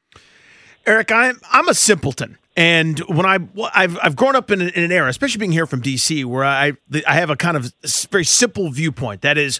Eric, 0.85 1.11
I'm 1.11 1.39
I'm 1.51 1.67
a 1.67 1.73
simpleton, 1.73 2.37
and 2.55 2.99
when 3.01 3.25
I 3.25 3.39
I've 3.73 3.99
I've 4.01 4.15
grown 4.15 4.35
up 4.35 4.51
in 4.51 4.61
an, 4.61 4.69
in 4.69 4.83
an 4.83 4.91
era, 4.91 5.09
especially 5.09 5.39
being 5.39 5.51
here 5.51 5.65
from 5.65 5.81
DC, 5.81 6.23
where 6.25 6.45
I 6.45 6.73
I 7.05 7.15
have 7.15 7.29
a 7.29 7.35
kind 7.35 7.57
of 7.57 7.73
very 8.09 8.23
simple 8.23 8.69
viewpoint. 8.71 9.21
That 9.21 9.37
is, 9.37 9.59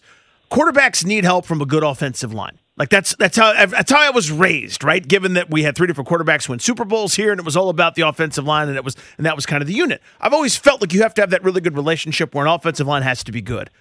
quarterbacks 0.50 1.06
need 1.06 1.26
help 1.26 1.46
from 1.46 1.62
a 1.62 1.66
good 1.66 1.84
offensive 1.84 2.34
line. 2.34 2.60
Like 2.78 2.90
that's 2.90 3.16
that's 3.16 3.36
how 3.36 3.66
that's 3.66 3.92
how 3.92 4.00
I 4.00 4.12
was 4.12 4.32
raised, 4.32 4.84
right? 4.84 5.06
Given 5.06 5.34
that 5.34 5.50
we 5.50 5.64
had 5.64 5.76
three 5.76 5.88
different 5.88 6.08
quarterbacks 6.08 6.48
win 6.48 6.60
Super 6.60 6.86
Bowls 6.86 7.16
here, 7.16 7.32
and 7.32 7.40
it 7.40 7.46
was 7.46 7.58
all 7.58 7.70
about 7.70 7.96
the 7.96 8.04
offensive 8.04 8.46
line, 8.46 8.68
and 8.70 8.78
it 8.78 8.86
was 8.86 8.96
and 9.18 9.26
that 9.26 9.36
was 9.36 9.48
kind 9.48 9.64
of 9.64 9.68
the 9.68 9.74
unit. 9.74 10.02
I've 10.22 10.34
always 10.34 10.56
felt 10.56 10.80
like 10.80 10.94
you 10.94 11.02
have 11.02 11.16
to 11.16 11.22
have 11.22 11.32
that 11.32 11.44
really 11.44 11.60
good 11.60 11.76
relationship 11.76 12.36
where 12.36 12.46
an 12.46 12.52
offensive 12.54 12.86
line 12.86 13.02
has 13.02 13.24
to 13.24 13.32
be 13.32 13.42
good. 13.42 13.72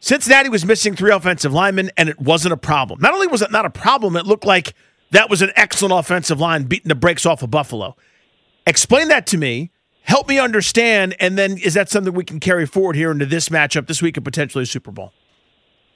Cincinnati 0.00 0.48
was 0.48 0.64
missing 0.64 0.94
three 0.94 1.10
offensive 1.10 1.52
linemen, 1.52 1.90
and 1.96 2.08
it 2.08 2.20
wasn't 2.20 2.52
a 2.52 2.56
problem. 2.56 3.00
Not 3.00 3.14
only 3.14 3.26
was 3.26 3.42
it 3.42 3.50
not 3.50 3.64
a 3.64 3.70
problem, 3.70 4.16
it 4.16 4.26
looked 4.26 4.44
like 4.44 4.74
that 5.10 5.30
was 5.30 5.42
an 5.42 5.50
excellent 5.56 5.94
offensive 5.94 6.40
line 6.40 6.64
beating 6.64 6.88
the 6.88 6.94
brakes 6.94 7.24
off 7.24 7.42
of 7.42 7.50
Buffalo. 7.50 7.96
Explain 8.66 9.08
that 9.08 9.26
to 9.28 9.38
me. 9.38 9.70
Help 10.02 10.28
me 10.28 10.38
understand, 10.38 11.16
and 11.18 11.36
then 11.36 11.58
is 11.58 11.74
that 11.74 11.88
something 11.88 12.12
we 12.14 12.24
can 12.24 12.38
carry 12.38 12.64
forward 12.64 12.94
here 12.94 13.10
into 13.10 13.26
this 13.26 13.48
matchup 13.48 13.88
this 13.88 14.00
week 14.00 14.16
and 14.16 14.24
potentially 14.24 14.62
a 14.62 14.66
Super 14.66 14.92
Bowl? 14.92 15.12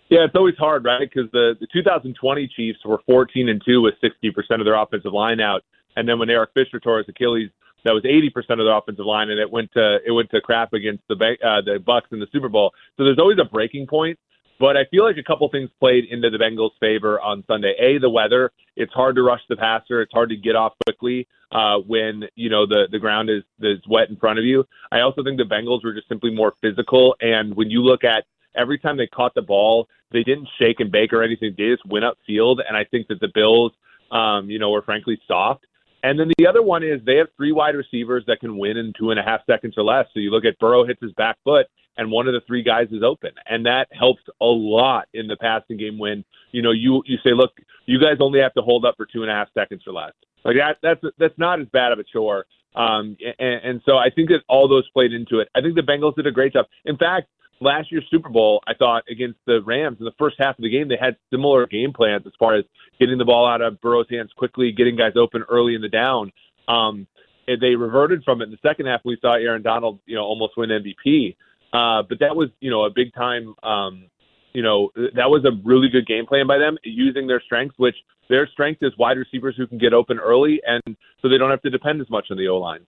Yeah, 0.08 0.24
it's 0.24 0.34
always 0.34 0.56
hard, 0.56 0.84
right? 0.84 1.08
Because 1.08 1.30
the, 1.30 1.54
the 1.60 1.68
2020 1.72 2.48
Chiefs 2.48 2.80
were 2.84 3.00
14 3.06 3.48
and 3.48 3.62
two 3.64 3.80
with 3.80 3.94
60% 4.02 4.34
of 4.58 4.64
their 4.64 4.74
offensive 4.74 5.12
line 5.12 5.40
out, 5.40 5.62
and 5.94 6.08
then 6.08 6.18
when 6.18 6.28
Eric 6.28 6.50
Fisher 6.54 6.80
tore 6.80 6.98
his 6.98 7.08
Achilles 7.08 7.50
that 7.84 7.92
was 7.92 8.02
80% 8.04 8.28
of 8.52 8.58
the 8.58 8.74
offensive 8.74 9.06
line, 9.06 9.30
and 9.30 9.40
it 9.40 9.50
went 9.50 9.72
to 9.72 9.98
it 10.04 10.10
went 10.10 10.30
to 10.30 10.40
crap 10.40 10.72
against 10.72 11.02
the 11.08 11.14
uh, 11.14 11.60
the 11.60 11.78
Bucs 11.78 12.12
in 12.12 12.20
the 12.20 12.28
Super 12.32 12.48
Bowl. 12.48 12.72
So 12.96 13.04
there's 13.04 13.18
always 13.18 13.38
a 13.38 13.44
breaking 13.44 13.86
point. 13.86 14.18
But 14.58 14.76
I 14.76 14.84
feel 14.90 15.04
like 15.04 15.16
a 15.16 15.22
couple 15.22 15.48
things 15.48 15.70
played 15.80 16.04
into 16.10 16.28
the 16.28 16.36
Bengals' 16.36 16.72
favor 16.80 17.18
on 17.18 17.42
Sunday. 17.46 17.74
A, 17.80 17.98
the 17.98 18.10
weather. 18.10 18.52
It's 18.76 18.92
hard 18.92 19.16
to 19.16 19.22
rush 19.22 19.40
the 19.48 19.56
passer. 19.56 20.02
It's 20.02 20.12
hard 20.12 20.28
to 20.28 20.36
get 20.36 20.54
off 20.54 20.74
quickly 20.84 21.26
uh, 21.50 21.78
when 21.78 22.24
you 22.34 22.50
know 22.50 22.66
the 22.66 22.86
the 22.90 22.98
ground 22.98 23.30
is 23.30 23.42
is 23.60 23.80
wet 23.88 24.10
in 24.10 24.16
front 24.16 24.38
of 24.38 24.44
you. 24.44 24.66
I 24.92 25.00
also 25.00 25.24
think 25.24 25.38
the 25.38 25.44
Bengals 25.44 25.82
were 25.82 25.94
just 25.94 26.08
simply 26.08 26.30
more 26.30 26.54
physical. 26.60 27.16
And 27.20 27.54
when 27.56 27.70
you 27.70 27.82
look 27.82 28.04
at 28.04 28.24
every 28.54 28.78
time 28.78 28.96
they 28.96 29.06
caught 29.06 29.34
the 29.34 29.42
ball, 29.42 29.88
they 30.12 30.22
didn't 30.22 30.48
shake 30.58 30.80
and 30.80 30.90
bake 30.90 31.12
or 31.12 31.22
anything. 31.22 31.54
They 31.56 31.70
just 31.70 31.86
went 31.86 32.04
upfield. 32.04 32.58
And 32.66 32.76
I 32.76 32.84
think 32.84 33.08
that 33.08 33.20
the 33.20 33.28
Bills, 33.32 33.72
um, 34.10 34.50
you 34.50 34.58
know, 34.58 34.70
were 34.70 34.82
frankly 34.82 35.18
soft. 35.26 35.64
And 36.02 36.18
then 36.18 36.30
the 36.38 36.46
other 36.46 36.62
one 36.62 36.82
is 36.82 37.00
they 37.04 37.16
have 37.16 37.28
three 37.36 37.52
wide 37.52 37.74
receivers 37.74 38.24
that 38.26 38.40
can 38.40 38.58
win 38.58 38.76
in 38.76 38.92
two 38.98 39.10
and 39.10 39.20
a 39.20 39.22
half 39.22 39.40
seconds 39.46 39.74
or 39.76 39.84
less. 39.84 40.06
So 40.14 40.20
you 40.20 40.30
look 40.30 40.44
at 40.44 40.58
Burrow 40.58 40.86
hits 40.86 41.00
his 41.02 41.12
back 41.12 41.36
foot, 41.44 41.66
and 41.96 42.10
one 42.10 42.26
of 42.26 42.32
the 42.32 42.40
three 42.46 42.62
guys 42.62 42.88
is 42.90 43.02
open, 43.02 43.30
and 43.46 43.66
that 43.66 43.88
helps 43.92 44.22
a 44.40 44.46
lot 44.46 45.08
in 45.12 45.26
the 45.26 45.36
passing 45.36 45.76
game. 45.76 45.98
When 45.98 46.24
you 46.52 46.62
know 46.62 46.70
you 46.70 47.02
you 47.06 47.18
say, 47.22 47.34
look, 47.34 47.52
you 47.86 48.00
guys 48.00 48.16
only 48.20 48.40
have 48.40 48.54
to 48.54 48.62
hold 48.62 48.84
up 48.84 48.94
for 48.96 49.06
two 49.06 49.22
and 49.22 49.30
a 49.30 49.34
half 49.34 49.48
seconds 49.52 49.82
or 49.86 49.92
less. 49.92 50.12
Like 50.44 50.56
that 50.56 50.78
that's 50.82 51.14
that's 51.18 51.38
not 51.38 51.60
as 51.60 51.66
bad 51.72 51.92
of 51.92 51.98
a 51.98 52.04
chore. 52.04 52.46
Um, 52.74 53.16
and, 53.38 53.64
and 53.64 53.80
so 53.84 53.96
I 53.96 54.10
think 54.14 54.28
that 54.28 54.42
all 54.48 54.68
those 54.68 54.88
played 54.90 55.12
into 55.12 55.40
it. 55.40 55.48
I 55.56 55.60
think 55.60 55.74
the 55.74 55.82
Bengals 55.82 56.14
did 56.14 56.26
a 56.26 56.30
great 56.30 56.52
job. 56.52 56.66
In 56.84 56.96
fact, 56.96 57.28
last 57.60 57.92
year's 57.92 58.06
Super 58.10 58.28
Bowl, 58.28 58.62
I 58.66 58.74
thought 58.74 59.04
against 59.10 59.38
the 59.46 59.60
Rams 59.64 59.98
in 59.98 60.04
the 60.04 60.14
first 60.18 60.36
half 60.38 60.58
of 60.58 60.62
the 60.62 60.70
game, 60.70 60.88
they 60.88 60.98
had 61.00 61.16
similar 61.30 61.66
game 61.66 61.92
plans 61.92 62.24
as 62.26 62.32
far 62.38 62.56
as 62.56 62.64
getting 62.98 63.18
the 63.18 63.24
ball 63.24 63.46
out 63.46 63.60
of 63.60 63.80
Burrow's 63.80 64.08
hands 64.10 64.30
quickly, 64.36 64.72
getting 64.72 64.96
guys 64.96 65.12
open 65.16 65.44
early 65.48 65.74
in 65.74 65.82
the 65.82 65.88
down. 65.88 66.32
Um, 66.68 67.06
and 67.46 67.60
they 67.60 67.74
reverted 67.74 68.22
from 68.24 68.40
it 68.40 68.44
in 68.44 68.50
the 68.50 68.58
second 68.62 68.86
half. 68.86 69.00
We 69.04 69.18
saw 69.20 69.34
Aaron 69.34 69.62
Donald, 69.62 70.00
you 70.06 70.14
know, 70.14 70.22
almost 70.22 70.56
win 70.56 70.70
MVP. 70.70 71.36
Uh, 71.72 72.02
but 72.08 72.18
that 72.20 72.34
was, 72.34 72.48
you 72.60 72.70
know, 72.70 72.84
a 72.84 72.90
big 72.90 73.12
time. 73.14 73.54
Um, 73.62 74.06
you 74.52 74.62
know, 74.62 74.90
that 74.96 75.30
was 75.30 75.44
a 75.44 75.50
really 75.64 75.88
good 75.88 76.06
game 76.06 76.26
plan 76.26 76.46
by 76.46 76.58
them 76.58 76.76
using 76.82 77.26
their 77.26 77.40
strengths, 77.40 77.78
which 77.78 77.94
their 78.28 78.48
strength 78.48 78.82
is 78.82 78.92
wide 78.98 79.16
receivers 79.16 79.54
who 79.56 79.66
can 79.66 79.78
get 79.78 79.92
open 79.92 80.18
early, 80.18 80.60
and 80.66 80.96
so 81.22 81.28
they 81.28 81.38
don't 81.38 81.50
have 81.50 81.62
to 81.62 81.70
depend 81.70 82.00
as 82.00 82.10
much 82.10 82.26
on 82.30 82.36
the 82.36 82.48
O 82.48 82.58
line. 82.58 82.86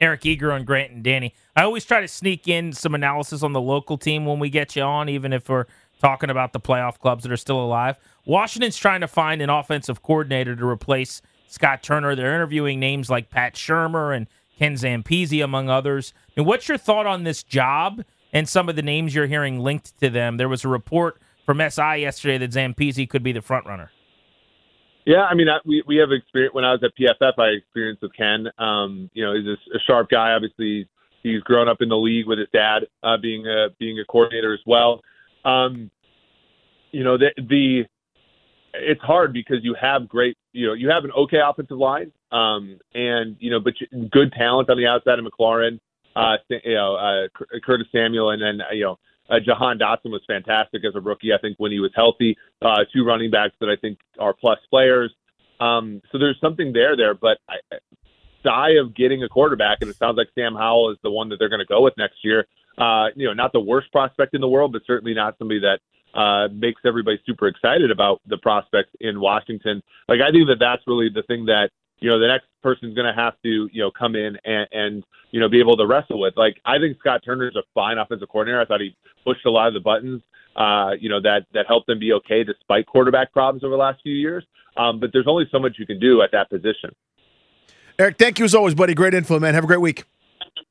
Eric 0.00 0.26
Eager 0.26 0.52
on 0.52 0.64
Grant 0.64 0.92
and 0.92 1.02
Danny. 1.02 1.34
I 1.54 1.62
always 1.62 1.84
try 1.84 2.00
to 2.00 2.08
sneak 2.08 2.48
in 2.48 2.72
some 2.72 2.94
analysis 2.94 3.42
on 3.42 3.52
the 3.52 3.60
local 3.60 3.96
team 3.98 4.26
when 4.26 4.38
we 4.38 4.50
get 4.50 4.76
you 4.76 4.82
on, 4.82 5.08
even 5.08 5.32
if 5.32 5.48
we're 5.48 5.66
talking 6.00 6.30
about 6.30 6.52
the 6.52 6.60
playoff 6.60 6.98
clubs 6.98 7.22
that 7.22 7.32
are 7.32 7.36
still 7.36 7.60
alive. 7.60 7.96
Washington's 8.24 8.76
trying 8.76 9.00
to 9.00 9.08
find 9.08 9.40
an 9.40 9.50
offensive 9.50 10.02
coordinator 10.02 10.54
to 10.54 10.66
replace 10.66 11.22
Scott 11.48 11.82
Turner. 11.82 12.14
They're 12.14 12.34
interviewing 12.34 12.78
names 12.80 13.08
like 13.08 13.30
Pat 13.30 13.54
Shurmur 13.54 14.14
and 14.14 14.26
Ken 14.58 14.74
Zampese, 14.74 15.42
among 15.42 15.68
others. 15.70 16.12
What's 16.36 16.68
your 16.68 16.78
thought 16.78 17.06
on 17.06 17.24
this 17.24 17.42
job 17.42 18.04
and 18.32 18.48
some 18.48 18.68
of 18.68 18.76
the 18.76 18.82
names 18.82 19.14
you're 19.14 19.26
hearing 19.26 19.60
linked 19.60 19.98
to 20.00 20.10
them? 20.10 20.36
There 20.36 20.48
was 20.48 20.64
a 20.64 20.68
report 20.68 21.18
from 21.44 21.58
SI 21.58 21.98
yesterday 21.98 22.38
that 22.38 22.50
Zampezi 22.50 23.08
could 23.08 23.22
be 23.22 23.32
the 23.32 23.42
front 23.42 23.66
runner. 23.66 23.90
Yeah, 25.06 25.22
I 25.22 25.34
mean, 25.34 25.48
I, 25.48 25.58
we 25.64 25.84
we 25.86 25.96
have 25.96 26.10
experience. 26.10 26.52
When 26.52 26.64
I 26.64 26.72
was 26.72 26.82
at 26.82 26.90
PFF, 26.98 27.38
I 27.38 27.50
experienced 27.50 28.02
with 28.02 28.12
Ken. 28.14 28.48
Um, 28.58 29.08
you 29.14 29.24
know, 29.24 29.34
he's 29.34 29.46
a, 29.46 29.76
a 29.76 29.80
sharp 29.86 30.10
guy. 30.10 30.32
Obviously, 30.32 30.88
he's 31.22 31.40
grown 31.42 31.68
up 31.68 31.80
in 31.80 31.88
the 31.88 31.96
league 31.96 32.26
with 32.26 32.40
his 32.40 32.48
dad 32.52 32.88
uh, 33.04 33.16
being 33.16 33.46
a 33.46 33.68
being 33.78 34.00
a 34.00 34.04
coordinator 34.04 34.52
as 34.52 34.60
well. 34.66 35.00
Um, 35.44 35.92
you 36.90 37.04
know, 37.04 37.16
the 37.16 37.30
the 37.36 37.84
it's 38.74 39.00
hard 39.00 39.32
because 39.32 39.58
you 39.62 39.76
have 39.80 40.08
great, 40.08 40.36
you 40.52 40.66
know, 40.66 40.72
you 40.74 40.90
have 40.90 41.04
an 41.04 41.12
okay 41.12 41.38
offensive 41.40 41.78
line, 41.78 42.10
um, 42.32 42.80
and 42.92 43.36
you 43.38 43.50
know, 43.50 43.60
but 43.60 43.74
you, 43.80 44.08
good 44.08 44.32
talent 44.32 44.68
on 44.70 44.76
the 44.76 44.88
outside 44.88 45.20
of 45.20 45.24
McLaurin, 45.24 45.78
uh, 46.16 46.36
you 46.48 46.74
know, 46.74 46.96
uh, 46.96 47.58
Curtis 47.64 47.86
Samuel, 47.92 48.30
and 48.30 48.42
then 48.42 48.60
you 48.72 48.82
know, 48.82 48.98
uh, 49.28 49.40
Jahan 49.40 49.78
Dotson 49.78 50.10
was 50.10 50.22
fantastic 50.26 50.84
as 50.84 50.94
a 50.94 51.00
rookie. 51.00 51.32
I 51.32 51.38
think 51.38 51.56
when 51.58 51.72
he 51.72 51.80
was 51.80 51.90
healthy, 51.94 52.36
uh, 52.62 52.84
two 52.92 53.04
running 53.04 53.30
backs 53.30 53.54
that 53.60 53.68
I 53.68 53.76
think 53.76 53.98
are 54.18 54.32
plus 54.32 54.58
players. 54.70 55.12
Um, 55.60 56.02
so 56.12 56.18
there's 56.18 56.38
something 56.40 56.72
there 56.72 56.96
there, 56.96 57.14
but 57.14 57.38
I, 57.48 57.56
shy 58.44 58.70
of 58.80 58.94
getting 58.94 59.22
a 59.22 59.28
quarterback, 59.28 59.78
and 59.80 59.90
it 59.90 59.96
sounds 59.96 60.16
like 60.16 60.28
Sam 60.34 60.54
Howell 60.54 60.90
is 60.90 60.98
the 61.02 61.10
one 61.10 61.28
that 61.30 61.38
they're 61.38 61.48
going 61.48 61.60
to 61.60 61.66
go 61.66 61.82
with 61.82 61.94
next 61.96 62.16
year. 62.22 62.46
Uh, 62.78 63.06
you 63.16 63.26
know, 63.26 63.32
not 63.32 63.52
the 63.52 63.60
worst 63.60 63.90
prospect 63.90 64.34
in 64.34 64.40
the 64.40 64.48
world, 64.48 64.72
but 64.72 64.82
certainly 64.86 65.14
not 65.14 65.36
somebody 65.38 65.60
that 65.60 65.80
uh, 66.18 66.48
makes 66.52 66.80
everybody 66.84 67.18
super 67.26 67.48
excited 67.48 67.90
about 67.90 68.20
the 68.26 68.38
prospects 68.38 68.90
in 69.00 69.20
Washington. 69.20 69.82
Like 70.08 70.20
I 70.20 70.30
think 70.30 70.46
that 70.48 70.58
that's 70.60 70.82
really 70.86 71.08
the 71.08 71.22
thing 71.22 71.46
that 71.46 71.70
you 71.98 72.10
know 72.10 72.18
the 72.18 72.26
next 72.26 72.46
person's 72.62 72.94
going 72.94 73.06
to 73.06 73.20
have 73.20 73.34
to 73.42 73.68
you 73.72 73.82
know 73.82 73.90
come 73.90 74.14
in 74.16 74.36
and, 74.44 74.68
and 74.72 75.04
you 75.30 75.40
know 75.40 75.48
be 75.48 75.60
able 75.60 75.76
to 75.76 75.86
wrestle 75.86 76.20
with. 76.20 76.34
Like 76.36 76.60
I 76.64 76.78
think 76.78 76.98
Scott 76.98 77.22
Turner's 77.24 77.56
a 77.56 77.62
fine 77.74 77.98
offensive 77.98 78.28
coordinator. 78.28 78.60
I 78.60 78.64
thought 78.64 78.80
he 78.80 78.96
pushed 79.24 79.46
a 79.46 79.50
lot 79.50 79.68
of 79.68 79.74
the 79.74 79.80
buttons. 79.80 80.22
Uh, 80.54 80.92
you 80.98 81.08
know 81.08 81.20
that 81.20 81.46
that 81.52 81.66
helped 81.66 81.86
them 81.86 81.98
be 81.98 82.12
okay 82.12 82.44
despite 82.44 82.86
quarterback 82.86 83.32
problems 83.32 83.64
over 83.64 83.72
the 83.72 83.78
last 83.78 84.00
few 84.02 84.14
years. 84.14 84.44
Um, 84.76 85.00
but 85.00 85.10
there's 85.12 85.26
only 85.26 85.46
so 85.50 85.58
much 85.58 85.76
you 85.78 85.86
can 85.86 85.98
do 85.98 86.22
at 86.22 86.32
that 86.32 86.50
position. 86.50 86.94
Eric, 87.98 88.18
thank 88.18 88.38
you 88.38 88.44
as 88.44 88.54
always, 88.54 88.74
buddy. 88.74 88.94
Great 88.94 89.14
info, 89.14 89.40
man. 89.40 89.54
Have 89.54 89.64
a 89.64 89.66
great 89.66 89.80
week. 89.80 90.04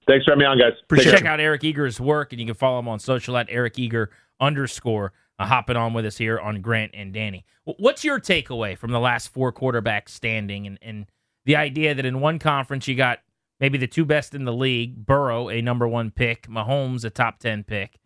Thanks 0.08 0.26
for 0.26 0.32
having 0.32 0.42
me 0.42 0.46
on, 0.46 0.60
guys. 0.60 0.74
Appreciate 0.84 1.14
it. 1.14 1.18
Check 1.18 1.26
out 1.26 1.40
Eric 1.40 1.64
Eager's 1.64 2.00
work, 2.00 2.32
and 2.32 2.40
you 2.40 2.46
can 2.46 2.56
follow 2.56 2.78
him 2.78 2.88
on 2.88 3.00
social 3.00 3.36
at 3.38 3.48
Eric 3.50 3.80
Eager 3.80 4.12
underscore. 4.40 5.14
Uh, 5.38 5.46
hopping 5.46 5.76
on 5.76 5.94
with 5.94 6.06
us 6.06 6.18
here 6.18 6.40
on 6.40 6.62
Grant 6.62 6.92
and 6.94 7.14
Danny. 7.14 7.44
What's 7.66 8.06
your 8.06 8.22
takeaway 8.22 8.78
from 8.78 8.92
the 8.92 9.00
last 9.00 9.28
four 9.34 9.52
quarterbacks 9.52 10.10
standing, 10.10 10.66
and, 10.66 10.80
and 10.82 11.08
the 11.46 11.56
idea 11.56 11.94
that 11.94 12.06
in 12.06 12.20
one 12.20 12.40
conference 12.40 12.88
you 12.88 12.96
got 12.96 13.20
maybe 13.60 13.78
the 13.78 13.88
two 13.88 14.06
best 14.06 14.34
in 14.34 14.46
the 14.46 14.54
league, 14.54 15.06
Burrow 15.06 15.50
a 15.50 15.62
number 15.62 15.88
one 15.88 16.12
pick, 16.12 16.48
Mahomes 16.48 17.06
a 17.06 17.10
top 17.10 17.40
ten 17.40 17.64
pick, 17.64 18.00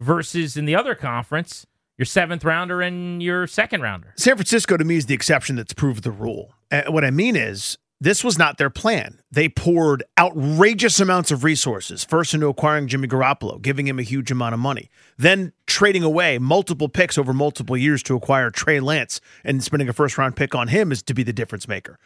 versus 0.00 0.56
in 0.56 0.64
the 0.64 0.74
other 0.74 0.94
conference 0.94 1.66
your 1.98 2.06
seventh 2.06 2.44
rounder 2.44 2.82
and 2.82 3.22
your 3.22 3.46
second 3.46 3.80
rounder. 3.80 4.12
San 4.16 4.36
Francisco 4.36 4.76
to 4.76 4.84
me 4.84 4.96
is 4.96 5.06
the 5.06 5.14
exception 5.14 5.56
that's 5.56 5.72
proved 5.72 6.02
the 6.04 6.10
rule. 6.10 6.52
And 6.70 6.92
what 6.92 7.04
I 7.04 7.10
mean 7.10 7.36
is 7.36 7.78
this 8.00 8.22
was 8.22 8.36
not 8.36 8.58
their 8.58 8.68
plan. 8.68 9.20
They 9.30 9.48
poured 9.48 10.04
outrageous 10.18 11.00
amounts 11.00 11.30
of 11.30 11.44
resources, 11.44 12.04
first 12.04 12.34
into 12.34 12.48
acquiring 12.48 12.88
Jimmy 12.88 13.08
Garoppolo, 13.08 13.60
giving 13.62 13.86
him 13.86 13.98
a 13.98 14.02
huge 14.02 14.30
amount 14.30 14.52
of 14.52 14.60
money, 14.60 14.90
then 15.16 15.52
trading 15.66 16.02
away 16.02 16.38
multiple 16.38 16.90
picks 16.90 17.16
over 17.16 17.32
multiple 17.32 17.76
years 17.76 18.02
to 18.02 18.14
acquire 18.14 18.50
Trey 18.50 18.80
Lance 18.80 19.20
and 19.44 19.64
spending 19.64 19.88
a 19.88 19.94
first 19.94 20.18
round 20.18 20.36
pick 20.36 20.54
on 20.54 20.68
him 20.68 20.92
is 20.92 21.02
to 21.04 21.14
be 21.14 21.22
the 21.22 21.32
difference 21.32 21.66
maker. 21.66 21.98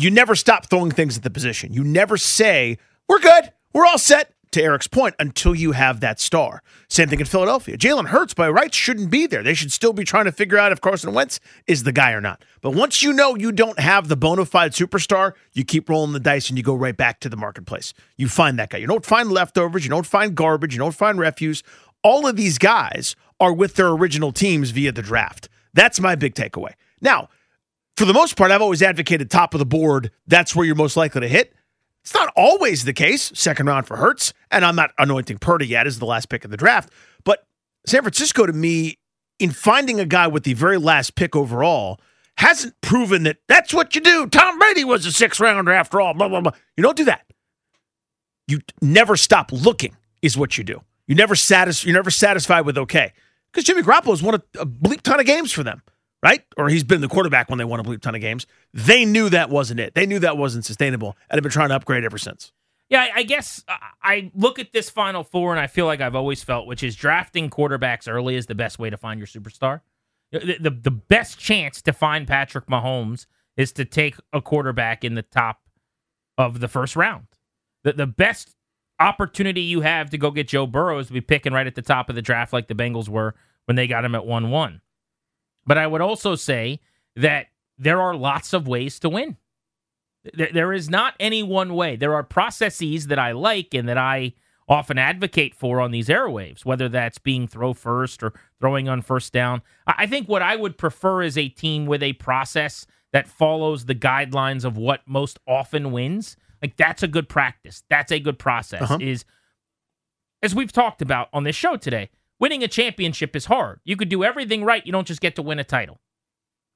You 0.00 0.12
never 0.12 0.36
stop 0.36 0.70
throwing 0.70 0.92
things 0.92 1.16
at 1.16 1.24
the 1.24 1.30
position. 1.30 1.72
You 1.72 1.82
never 1.82 2.16
say, 2.16 2.78
we're 3.08 3.18
good, 3.18 3.52
we're 3.74 3.84
all 3.84 3.98
set 3.98 4.32
to 4.52 4.62
Eric's 4.62 4.86
point, 4.86 5.16
until 5.18 5.56
you 5.56 5.72
have 5.72 5.98
that 5.98 6.20
star. 6.20 6.62
Same 6.86 7.08
thing 7.08 7.18
in 7.18 7.26
Philadelphia. 7.26 7.76
Jalen 7.76 8.06
Hurts, 8.06 8.32
by 8.32 8.48
rights, 8.48 8.76
shouldn't 8.76 9.10
be 9.10 9.26
there. 9.26 9.42
They 9.42 9.54
should 9.54 9.72
still 9.72 9.92
be 9.92 10.04
trying 10.04 10.26
to 10.26 10.32
figure 10.32 10.56
out 10.56 10.70
if 10.70 10.80
Carson 10.80 11.14
Wentz 11.14 11.40
is 11.66 11.82
the 11.82 11.90
guy 11.90 12.12
or 12.12 12.20
not. 12.20 12.44
But 12.60 12.74
once 12.76 13.02
you 13.02 13.12
know 13.12 13.34
you 13.34 13.50
don't 13.50 13.80
have 13.80 14.06
the 14.06 14.16
bona 14.16 14.44
fide 14.44 14.70
superstar, 14.70 15.32
you 15.52 15.64
keep 15.64 15.88
rolling 15.88 16.12
the 16.12 16.20
dice 16.20 16.48
and 16.48 16.56
you 16.56 16.62
go 16.62 16.76
right 16.76 16.96
back 16.96 17.18
to 17.20 17.28
the 17.28 17.36
marketplace. 17.36 17.92
You 18.16 18.28
find 18.28 18.56
that 18.60 18.70
guy. 18.70 18.78
You 18.78 18.86
don't 18.86 19.04
find 19.04 19.32
leftovers. 19.32 19.82
You 19.82 19.90
don't 19.90 20.06
find 20.06 20.36
garbage. 20.36 20.74
You 20.74 20.78
don't 20.78 20.94
find 20.94 21.18
refuse. 21.18 21.64
All 22.04 22.24
of 22.24 22.36
these 22.36 22.58
guys 22.58 23.16
are 23.40 23.52
with 23.52 23.74
their 23.74 23.88
original 23.88 24.30
teams 24.30 24.70
via 24.70 24.92
the 24.92 25.02
draft. 25.02 25.48
That's 25.74 25.98
my 25.98 26.14
big 26.14 26.36
takeaway. 26.36 26.74
Now, 27.00 27.30
for 27.98 28.04
the 28.04 28.14
most 28.14 28.36
part, 28.36 28.52
I've 28.52 28.62
always 28.62 28.80
advocated 28.80 29.28
top 29.28 29.54
of 29.54 29.58
the 29.58 29.66
board. 29.66 30.12
That's 30.28 30.54
where 30.54 30.64
you're 30.64 30.76
most 30.76 30.96
likely 30.96 31.20
to 31.22 31.28
hit. 31.28 31.52
It's 32.04 32.14
not 32.14 32.32
always 32.36 32.84
the 32.84 32.92
case. 32.92 33.32
Second 33.34 33.66
round 33.66 33.88
for 33.88 33.96
Hurts, 33.96 34.32
and 34.52 34.64
I'm 34.64 34.76
not 34.76 34.92
anointing 34.98 35.38
Purdy 35.38 35.66
yet 35.66 35.84
as 35.88 35.98
the 35.98 36.06
last 36.06 36.28
pick 36.28 36.44
of 36.44 36.52
the 36.52 36.56
draft. 36.56 36.92
But 37.24 37.44
San 37.88 38.02
Francisco, 38.02 38.46
to 38.46 38.52
me, 38.52 38.98
in 39.40 39.50
finding 39.50 39.98
a 39.98 40.04
guy 40.04 40.28
with 40.28 40.44
the 40.44 40.54
very 40.54 40.78
last 40.78 41.16
pick 41.16 41.34
overall, 41.34 42.00
hasn't 42.36 42.80
proven 42.82 43.24
that 43.24 43.38
that's 43.48 43.74
what 43.74 43.96
you 43.96 44.00
do. 44.00 44.28
Tom 44.28 44.60
Brady 44.60 44.84
was 44.84 45.04
a 45.04 45.10
six 45.10 45.40
rounder 45.40 45.72
after 45.72 46.00
all. 46.00 46.14
Blah 46.14 46.28
blah 46.28 46.40
blah. 46.40 46.52
You 46.76 46.84
don't 46.84 46.96
do 46.96 47.04
that. 47.06 47.26
You 48.46 48.60
never 48.80 49.16
stop 49.16 49.50
looking. 49.50 49.96
Is 50.22 50.38
what 50.38 50.56
you 50.56 50.62
do. 50.62 50.82
You 51.08 51.16
never 51.16 51.34
satis- 51.34 51.84
You're 51.84 51.94
never 51.94 52.10
satisfied 52.12 52.64
with 52.64 52.78
okay 52.78 53.12
because 53.50 53.64
Jimmy 53.64 53.82
Garoppolo 53.82 54.10
has 54.10 54.22
won 54.22 54.34
a, 54.36 54.42
a 54.60 54.66
bleep 54.66 55.00
ton 55.00 55.18
of 55.18 55.26
games 55.26 55.50
for 55.50 55.64
them 55.64 55.82
right? 56.22 56.42
Or 56.56 56.68
he's 56.68 56.84
been 56.84 57.00
the 57.00 57.08
quarterback 57.08 57.48
when 57.48 57.58
they 57.58 57.64
won 57.64 57.80
a 57.80 57.98
ton 57.98 58.14
of 58.14 58.20
games. 58.20 58.46
They 58.72 59.04
knew 59.04 59.28
that 59.28 59.50
wasn't 59.50 59.80
it. 59.80 59.94
They 59.94 60.06
knew 60.06 60.18
that 60.20 60.36
wasn't 60.36 60.64
sustainable 60.64 61.16
and 61.30 61.38
have 61.38 61.42
been 61.42 61.52
trying 61.52 61.68
to 61.68 61.76
upgrade 61.76 62.04
ever 62.04 62.18
since. 62.18 62.52
Yeah, 62.88 63.06
I 63.14 63.22
guess 63.22 63.62
uh, 63.68 63.76
I 64.02 64.30
look 64.34 64.58
at 64.58 64.72
this 64.72 64.88
Final 64.88 65.22
Four 65.22 65.52
and 65.52 65.60
I 65.60 65.66
feel 65.66 65.84
like 65.84 66.00
I've 66.00 66.14
always 66.14 66.42
felt, 66.42 66.66
which 66.66 66.82
is 66.82 66.96
drafting 66.96 67.50
quarterbacks 67.50 68.08
early 68.08 68.34
is 68.34 68.46
the 68.46 68.54
best 68.54 68.78
way 68.78 68.88
to 68.88 68.96
find 68.96 69.20
your 69.20 69.26
superstar. 69.26 69.82
Uh, 70.34 70.38
the, 70.38 70.56
the, 70.58 70.70
the 70.70 70.90
best 70.90 71.38
chance 71.38 71.82
to 71.82 71.92
find 71.92 72.26
Patrick 72.26 72.66
Mahomes 72.66 73.26
is 73.56 73.72
to 73.72 73.84
take 73.84 74.16
a 74.32 74.40
quarterback 74.40 75.04
in 75.04 75.16
the 75.16 75.22
top 75.22 75.60
of 76.38 76.60
the 76.60 76.68
first 76.68 76.96
round. 76.96 77.26
The, 77.84 77.92
the 77.92 78.06
best 78.06 78.56
opportunity 78.98 79.60
you 79.60 79.82
have 79.82 80.10
to 80.10 80.18
go 80.18 80.30
get 80.30 80.48
Joe 80.48 80.66
Burrow 80.66 80.98
is 80.98 81.08
to 81.08 81.12
be 81.12 81.20
picking 81.20 81.52
right 81.52 81.66
at 81.66 81.74
the 81.74 81.82
top 81.82 82.08
of 82.08 82.14
the 82.14 82.22
draft 82.22 82.52
like 82.52 82.68
the 82.68 82.74
Bengals 82.74 83.08
were 83.08 83.34
when 83.66 83.76
they 83.76 83.86
got 83.86 84.04
him 84.04 84.14
at 84.14 84.24
1 84.24 84.50
1. 84.50 84.80
But 85.68 85.76
I 85.76 85.86
would 85.86 86.00
also 86.00 86.34
say 86.34 86.80
that 87.14 87.48
there 87.76 88.00
are 88.00 88.16
lots 88.16 88.54
of 88.54 88.66
ways 88.66 88.98
to 89.00 89.10
win. 89.10 89.36
There 90.32 90.72
is 90.72 90.88
not 90.88 91.14
any 91.20 91.42
one 91.42 91.74
way. 91.74 91.94
There 91.94 92.14
are 92.14 92.22
processes 92.22 93.08
that 93.08 93.18
I 93.18 93.32
like 93.32 93.74
and 93.74 93.86
that 93.86 93.98
I 93.98 94.32
often 94.66 94.96
advocate 94.98 95.54
for 95.54 95.80
on 95.80 95.90
these 95.90 96.08
airwaves, 96.08 96.64
whether 96.64 96.88
that's 96.88 97.18
being 97.18 97.46
throw 97.46 97.74
first 97.74 98.22
or 98.22 98.32
throwing 98.60 98.88
on 98.88 99.02
first 99.02 99.34
down. 99.34 99.60
I 99.86 100.06
think 100.06 100.26
what 100.26 100.40
I 100.40 100.56
would 100.56 100.78
prefer 100.78 101.22
is 101.22 101.36
a 101.36 101.48
team 101.48 101.84
with 101.84 102.02
a 102.02 102.14
process 102.14 102.86
that 103.12 103.28
follows 103.28 103.84
the 103.84 103.94
guidelines 103.94 104.64
of 104.64 104.78
what 104.78 105.02
most 105.06 105.38
often 105.46 105.92
wins. 105.92 106.36
Like 106.62 106.78
that's 106.78 107.02
a 107.02 107.08
good 107.08 107.28
practice. 107.28 107.82
That's 107.90 108.10
a 108.10 108.18
good 108.18 108.38
process. 108.38 108.82
Uh-huh. 108.82 108.98
Is 109.00 109.26
as 110.42 110.54
we've 110.54 110.72
talked 110.72 111.02
about 111.02 111.28
on 111.34 111.44
this 111.44 111.56
show 111.56 111.76
today, 111.76 112.08
Winning 112.40 112.62
a 112.62 112.68
championship 112.68 113.34
is 113.34 113.46
hard. 113.46 113.80
You 113.84 113.96
could 113.96 114.08
do 114.08 114.24
everything 114.24 114.64
right, 114.64 114.86
you 114.86 114.92
don't 114.92 115.06
just 115.06 115.20
get 115.20 115.34
to 115.36 115.42
win 115.42 115.58
a 115.58 115.64
title. 115.64 116.00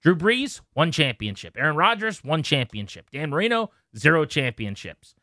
Drew 0.03 0.17
Brees, 0.17 0.61
one 0.73 0.91
championship. 0.91 1.57
Aaron 1.57 1.77
Rodgers, 1.77 2.25
one 2.25 2.43
championship. 2.43 3.11
Dan 3.11 3.31
Marino, 3.31 3.71
zero 3.97 4.25
championships. 4.25 5.15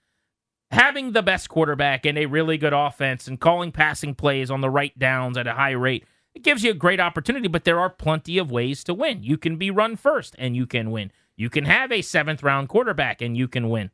Having 0.71 1.11
the 1.11 1.23
best 1.23 1.49
quarterback 1.49 2.05
and 2.05 2.17
a 2.17 2.27
really 2.27 2.57
good 2.57 2.73
offense 2.73 3.27
and 3.27 3.39
calling 3.39 3.71
passing 3.71 4.15
plays 4.15 4.49
on 4.49 4.61
the 4.61 4.69
right 4.69 4.97
downs 4.97 5.37
at 5.37 5.47
a 5.47 5.53
high 5.53 5.71
rate, 5.71 6.05
it 6.33 6.43
gives 6.43 6.63
you 6.63 6.71
a 6.71 6.75
great 6.75 6.99
opportunity, 6.99 7.47
but 7.49 7.65
there 7.65 7.79
are 7.79 7.89
plenty 7.89 8.37
of 8.37 8.51
ways 8.51 8.83
to 8.85 8.93
win. 8.93 9.23
You 9.23 9.37
can 9.37 9.57
be 9.57 9.71
run 9.71 9.97
first 9.97 10.35
and 10.37 10.55
you 10.55 10.65
can 10.65 10.91
win. 10.91 11.11
You 11.35 11.49
can 11.49 11.65
have 11.65 11.91
a 11.91 12.01
seventh 12.01 12.43
round 12.43 12.69
quarterback 12.69 13.21
and 13.21 13.35
you 13.35 13.47
can 13.47 13.69
win. 13.69 13.91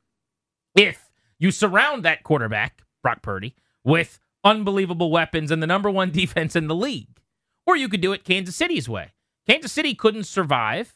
If 0.75 1.09
you 1.39 1.49
surround 1.49 2.03
that 2.03 2.23
quarterback, 2.23 2.83
Brock 3.01 3.21
Purdy, 3.21 3.55
with 3.83 4.19
unbelievable 4.45 5.11
weapons 5.11 5.51
and 5.51 5.61
the 5.61 5.67
number 5.67 5.89
one 5.89 6.11
defense 6.13 6.55
in 6.55 6.67
the 6.67 6.75
league. 6.75 7.19
Or 7.65 7.75
you 7.75 7.89
could 7.89 8.01
do 8.01 8.13
it 8.13 8.23
Kansas 8.23 8.55
City's 8.55 8.87
way. 8.87 9.13
Kansas 9.47 9.71
City 9.71 9.95
couldn't 9.95 10.25
survive 10.25 10.95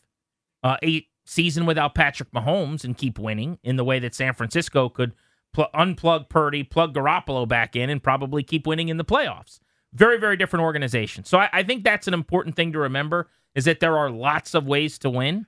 uh, 0.63 0.77
a 0.83 1.07
season 1.25 1.65
without 1.65 1.95
Patrick 1.95 2.31
Mahomes 2.31 2.83
and 2.83 2.97
keep 2.97 3.19
winning 3.19 3.59
in 3.63 3.75
the 3.75 3.83
way 3.83 3.99
that 3.99 4.15
San 4.15 4.33
Francisco 4.33 4.89
could 4.89 5.13
pl- 5.53 5.67
unplug 5.73 6.29
Purdy, 6.29 6.63
plug 6.63 6.93
Garoppolo 6.93 7.47
back 7.47 7.75
in, 7.75 7.89
and 7.89 8.01
probably 8.01 8.43
keep 8.43 8.65
winning 8.65 8.89
in 8.89 8.97
the 8.97 9.05
playoffs. 9.05 9.59
Very, 9.93 10.19
very 10.19 10.38
different 10.38 10.63
organization. 10.63 11.23
So 11.23 11.39
I, 11.39 11.49
I 11.51 11.63
think 11.63 11.83
that's 11.83 12.07
an 12.07 12.13
important 12.13 12.55
thing 12.55 12.71
to 12.73 12.79
remember 12.79 13.29
is 13.55 13.65
that 13.65 13.79
there 13.79 13.97
are 13.97 14.09
lots 14.09 14.53
of 14.53 14.67
ways 14.67 14.99
to 14.99 15.09
win. 15.09 15.47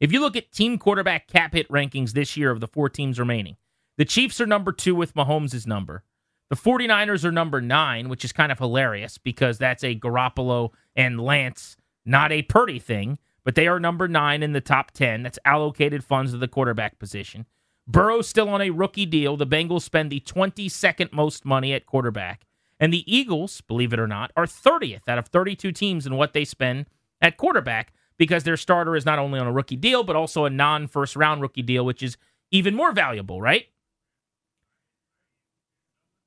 If 0.00 0.12
you 0.12 0.20
look 0.20 0.36
at 0.36 0.52
team 0.52 0.78
quarterback 0.78 1.28
cap 1.28 1.54
hit 1.54 1.68
rankings 1.68 2.12
this 2.12 2.36
year 2.36 2.50
of 2.50 2.60
the 2.60 2.68
four 2.68 2.88
teams 2.88 3.18
remaining, 3.18 3.56
the 3.96 4.04
Chiefs 4.04 4.40
are 4.40 4.46
number 4.46 4.72
two 4.72 4.94
with 4.94 5.14
Mahomes' 5.14 5.66
number. 5.66 6.04
The 6.50 6.56
49ers 6.56 7.24
are 7.24 7.32
number 7.32 7.60
nine, 7.60 8.08
which 8.08 8.24
is 8.24 8.32
kind 8.32 8.50
of 8.50 8.58
hilarious 8.58 9.18
because 9.18 9.58
that's 9.58 9.84
a 9.84 9.94
Garoppolo 9.94 10.70
and 10.96 11.20
Lance, 11.20 11.76
not 12.06 12.32
a 12.32 12.42
Purdy 12.42 12.78
thing, 12.78 13.18
but 13.44 13.54
they 13.54 13.66
are 13.68 13.78
number 13.78 14.08
nine 14.08 14.42
in 14.42 14.52
the 14.52 14.60
top 14.60 14.90
10. 14.92 15.22
That's 15.22 15.38
allocated 15.44 16.04
funds 16.04 16.32
to 16.32 16.38
the 16.38 16.48
quarterback 16.48 16.98
position. 16.98 17.46
Burrow's 17.86 18.28
still 18.28 18.48
on 18.48 18.60
a 18.60 18.70
rookie 18.70 19.06
deal. 19.06 19.36
The 19.36 19.46
Bengals 19.46 19.82
spend 19.82 20.10
the 20.10 20.20
22nd 20.20 21.12
most 21.12 21.44
money 21.44 21.72
at 21.72 21.86
quarterback. 21.86 22.44
And 22.80 22.92
the 22.92 23.04
Eagles, 23.12 23.60
believe 23.62 23.92
it 23.92 23.98
or 23.98 24.06
not, 24.06 24.30
are 24.36 24.46
30th 24.46 25.08
out 25.08 25.18
of 25.18 25.28
32 25.28 25.72
teams 25.72 26.06
in 26.06 26.16
what 26.16 26.32
they 26.32 26.44
spend 26.44 26.86
at 27.20 27.36
quarterback. 27.36 27.92
because 28.18 28.42
their 28.42 28.56
starter 28.56 28.96
is 28.96 29.06
not 29.06 29.18
only 29.20 29.38
on 29.38 29.46
a 29.46 29.52
rookie 29.52 29.76
deal, 29.76 30.02
but 30.02 30.16
also 30.16 30.44
a 30.44 30.50
non 30.50 30.88
first 30.88 31.14
round 31.14 31.40
rookie 31.40 31.62
deal, 31.62 31.84
which 31.84 32.02
is 32.02 32.16
even 32.50 32.74
more 32.74 32.92
valuable, 32.92 33.40
right? 33.40 33.66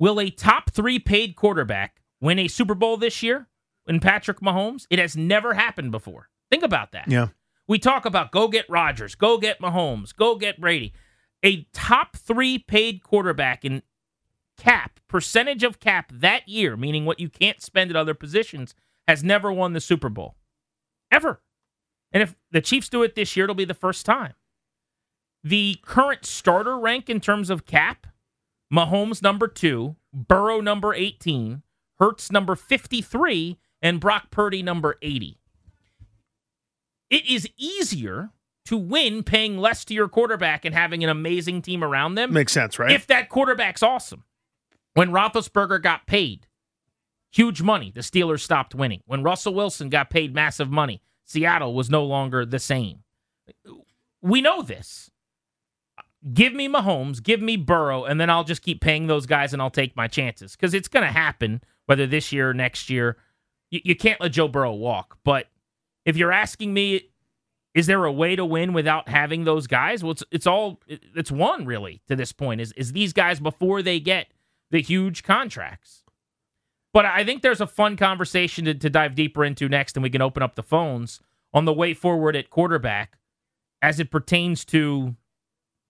Will 0.01 0.19
a 0.19 0.31
top 0.31 0.71
three 0.71 0.97
paid 0.97 1.35
quarterback 1.35 2.01
win 2.19 2.39
a 2.39 2.47
Super 2.47 2.73
Bowl 2.73 2.97
this 2.97 3.21
year 3.21 3.47
in 3.85 3.99
Patrick 3.99 4.39
Mahomes? 4.39 4.87
It 4.89 4.97
has 4.97 5.15
never 5.15 5.53
happened 5.53 5.91
before. 5.91 6.27
Think 6.49 6.63
about 6.63 6.91
that. 6.93 7.07
Yeah. 7.07 7.27
We 7.67 7.77
talk 7.77 8.05
about 8.05 8.31
go 8.31 8.47
get 8.47 8.67
Rodgers, 8.67 9.13
go 9.13 9.37
get 9.37 9.61
Mahomes, 9.61 10.15
go 10.15 10.37
get 10.37 10.59
Brady. 10.59 10.91
A 11.43 11.67
top 11.71 12.17
three 12.17 12.57
paid 12.57 13.03
quarterback 13.03 13.63
in 13.63 13.83
cap, 14.57 14.99
percentage 15.07 15.61
of 15.61 15.79
cap 15.79 16.11
that 16.11 16.49
year, 16.49 16.75
meaning 16.75 17.05
what 17.05 17.19
you 17.19 17.29
can't 17.29 17.61
spend 17.61 17.91
at 17.91 17.95
other 17.95 18.15
positions, 18.15 18.73
has 19.07 19.23
never 19.23 19.53
won 19.53 19.73
the 19.73 19.79
Super 19.79 20.09
Bowl. 20.09 20.35
Ever. 21.11 21.43
And 22.11 22.23
if 22.23 22.35
the 22.49 22.61
Chiefs 22.61 22.89
do 22.89 23.03
it 23.03 23.13
this 23.13 23.37
year, 23.37 23.43
it'll 23.43 23.53
be 23.53 23.65
the 23.65 23.75
first 23.75 24.03
time. 24.07 24.33
The 25.43 25.77
current 25.83 26.25
starter 26.25 26.79
rank 26.79 27.07
in 27.07 27.19
terms 27.19 27.51
of 27.51 27.67
cap 27.67 28.07
Mahomes 28.71 29.21
number 29.21 29.47
two, 29.47 29.95
Burrow 30.13 30.62
number 30.62 30.93
18, 30.93 31.63
Hurts 31.99 32.31
number 32.31 32.55
53, 32.55 33.57
and 33.81 33.99
Brock 33.99 34.31
Purdy 34.31 34.63
number 34.63 34.97
80. 35.01 35.38
It 37.10 37.25
is 37.29 37.47
easier 37.57 38.31
to 38.65 38.77
win 38.77 39.23
paying 39.23 39.57
less 39.57 39.84
to 39.86 39.93
your 39.93 40.07
quarterback 40.07 40.65
and 40.65 40.73
having 40.73 41.03
an 41.03 41.10
amazing 41.10 41.62
team 41.62 41.84
around 41.84 42.15
them. 42.15 42.31
Makes 42.34 42.53
sense, 42.53 42.79
right? 42.79 42.91
If 42.91 43.07
that 43.07 43.29
quarterback's 43.29 43.84
awesome. 43.84 44.23
When 44.93 45.12
Roethlisberger 45.12 45.81
got 45.81 46.07
paid 46.07 46.47
huge 47.31 47.62
money, 47.62 47.91
the 47.93 48.01
Steelers 48.01 48.41
stopped 48.41 48.75
winning. 48.75 49.01
When 49.05 49.23
Russell 49.23 49.53
Wilson 49.53 49.89
got 49.89 50.10
paid 50.10 50.34
massive 50.34 50.69
money, 50.69 51.01
Seattle 51.25 51.73
was 51.73 51.89
no 51.89 52.03
longer 52.03 52.45
the 52.45 52.60
same. 52.60 53.03
We 54.21 54.41
know 54.41 54.62
this. 54.62 55.11
Give 56.34 56.53
me 56.53 56.69
Mahomes, 56.69 57.21
give 57.21 57.41
me 57.41 57.57
Burrow, 57.57 58.05
and 58.05 58.21
then 58.21 58.29
I'll 58.29 58.43
just 58.43 58.62
keep 58.62 58.79
paying 58.79 59.07
those 59.07 59.25
guys 59.25 59.53
and 59.53 59.62
I'll 59.62 59.71
take 59.71 59.95
my 59.95 60.07
chances 60.07 60.55
because 60.55 60.73
it's 60.73 60.88
going 60.88 61.05
to 61.05 61.12
happen 61.12 61.62
whether 61.88 62.05
this 62.05 62.31
year 62.31 62.51
or 62.51 62.53
next 62.53 62.89
year. 62.89 63.17
You, 63.71 63.81
you 63.84 63.95
can't 63.95 64.21
let 64.21 64.31
Joe 64.31 64.47
Burrow 64.47 64.73
walk. 64.73 65.17
But 65.23 65.47
if 66.05 66.17
you're 66.17 66.31
asking 66.31 66.73
me, 66.73 67.10
is 67.73 67.88
there 67.88 68.05
a 68.05 68.12
way 68.12 68.36
to 68.36 68.45
win 68.45 68.73
without 68.73 69.10
having 69.10 69.45
those 69.45 69.65
guys? 69.65 70.03
Well, 70.03 70.12
it's, 70.12 70.23
it's 70.31 70.47
all 70.47 70.79
it's 70.88 71.31
one 71.31 71.65
really 71.65 72.01
to 72.07 72.15
this 72.15 72.31
point. 72.31 72.62
Is 72.62 72.71
is 72.73 72.91
these 72.91 73.13
guys 73.13 73.39
before 73.39 73.81
they 73.81 73.99
get 73.99 74.27
the 74.69 74.81
huge 74.81 75.23
contracts? 75.23 76.03
But 76.93 77.05
I 77.05 77.23
think 77.23 77.41
there's 77.41 77.62
a 77.62 77.67
fun 77.67 77.95
conversation 77.95 78.65
to, 78.65 78.73
to 78.73 78.89
dive 78.89 79.15
deeper 79.15 79.45
into 79.45 79.69
next, 79.69 79.95
and 79.95 80.03
we 80.03 80.10
can 80.10 80.21
open 80.21 80.43
up 80.43 80.55
the 80.55 80.63
phones 80.63 81.21
on 81.53 81.65
the 81.65 81.73
way 81.73 81.93
forward 81.93 82.36
at 82.36 82.49
quarterback 82.49 83.17
as 83.81 83.99
it 83.99 84.12
pertains 84.12 84.65
to 84.65 85.15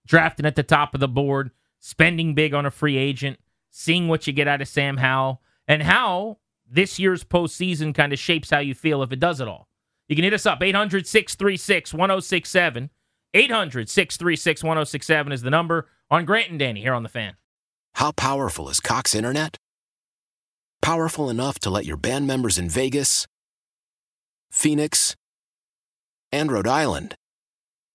drafting 0.06 0.46
at 0.46 0.56
the 0.56 0.62
top 0.62 0.94
of 0.94 1.00
the 1.00 1.08
board, 1.08 1.50
spending 1.80 2.34
big 2.34 2.54
on 2.54 2.66
a 2.66 2.70
free 2.70 2.96
agent, 2.96 3.38
seeing 3.70 4.08
what 4.08 4.26
you 4.26 4.32
get 4.32 4.48
out 4.48 4.60
of 4.60 4.68
Sam 4.68 4.98
Howell, 4.98 5.42
and 5.66 5.82
how 5.82 6.38
this 6.68 6.98
year's 6.98 7.24
postseason 7.24 7.94
kind 7.94 8.12
of 8.12 8.18
shapes 8.18 8.50
how 8.50 8.58
you 8.58 8.74
feel 8.74 9.02
if 9.02 9.12
it 9.12 9.20
does 9.20 9.40
it 9.40 9.48
all. 9.48 9.68
You 10.08 10.16
can 10.16 10.24
hit 10.24 10.34
us 10.34 10.46
up 10.46 10.62
800 10.62 11.06
636 11.06 11.94
1067. 11.94 12.90
800 13.34 13.88
636 13.88 14.62
1067 14.62 15.32
is 15.32 15.42
the 15.42 15.50
number 15.50 15.88
on 16.10 16.24
Grant 16.24 16.50
and 16.50 16.58
Danny 16.58 16.82
here 16.82 16.94
on 16.94 17.02
the 17.02 17.08
fan. 17.08 17.36
How 17.94 18.12
powerful 18.12 18.68
is 18.68 18.80
Cox 18.80 19.14
Internet? 19.14 19.56
Powerful 20.82 21.30
enough 21.30 21.58
to 21.60 21.70
let 21.70 21.86
your 21.86 21.96
band 21.96 22.26
members 22.26 22.58
in 22.58 22.68
Vegas, 22.68 23.26
Phoenix, 24.50 25.14
and 26.32 26.50
Rhode 26.50 26.66
Island 26.66 27.14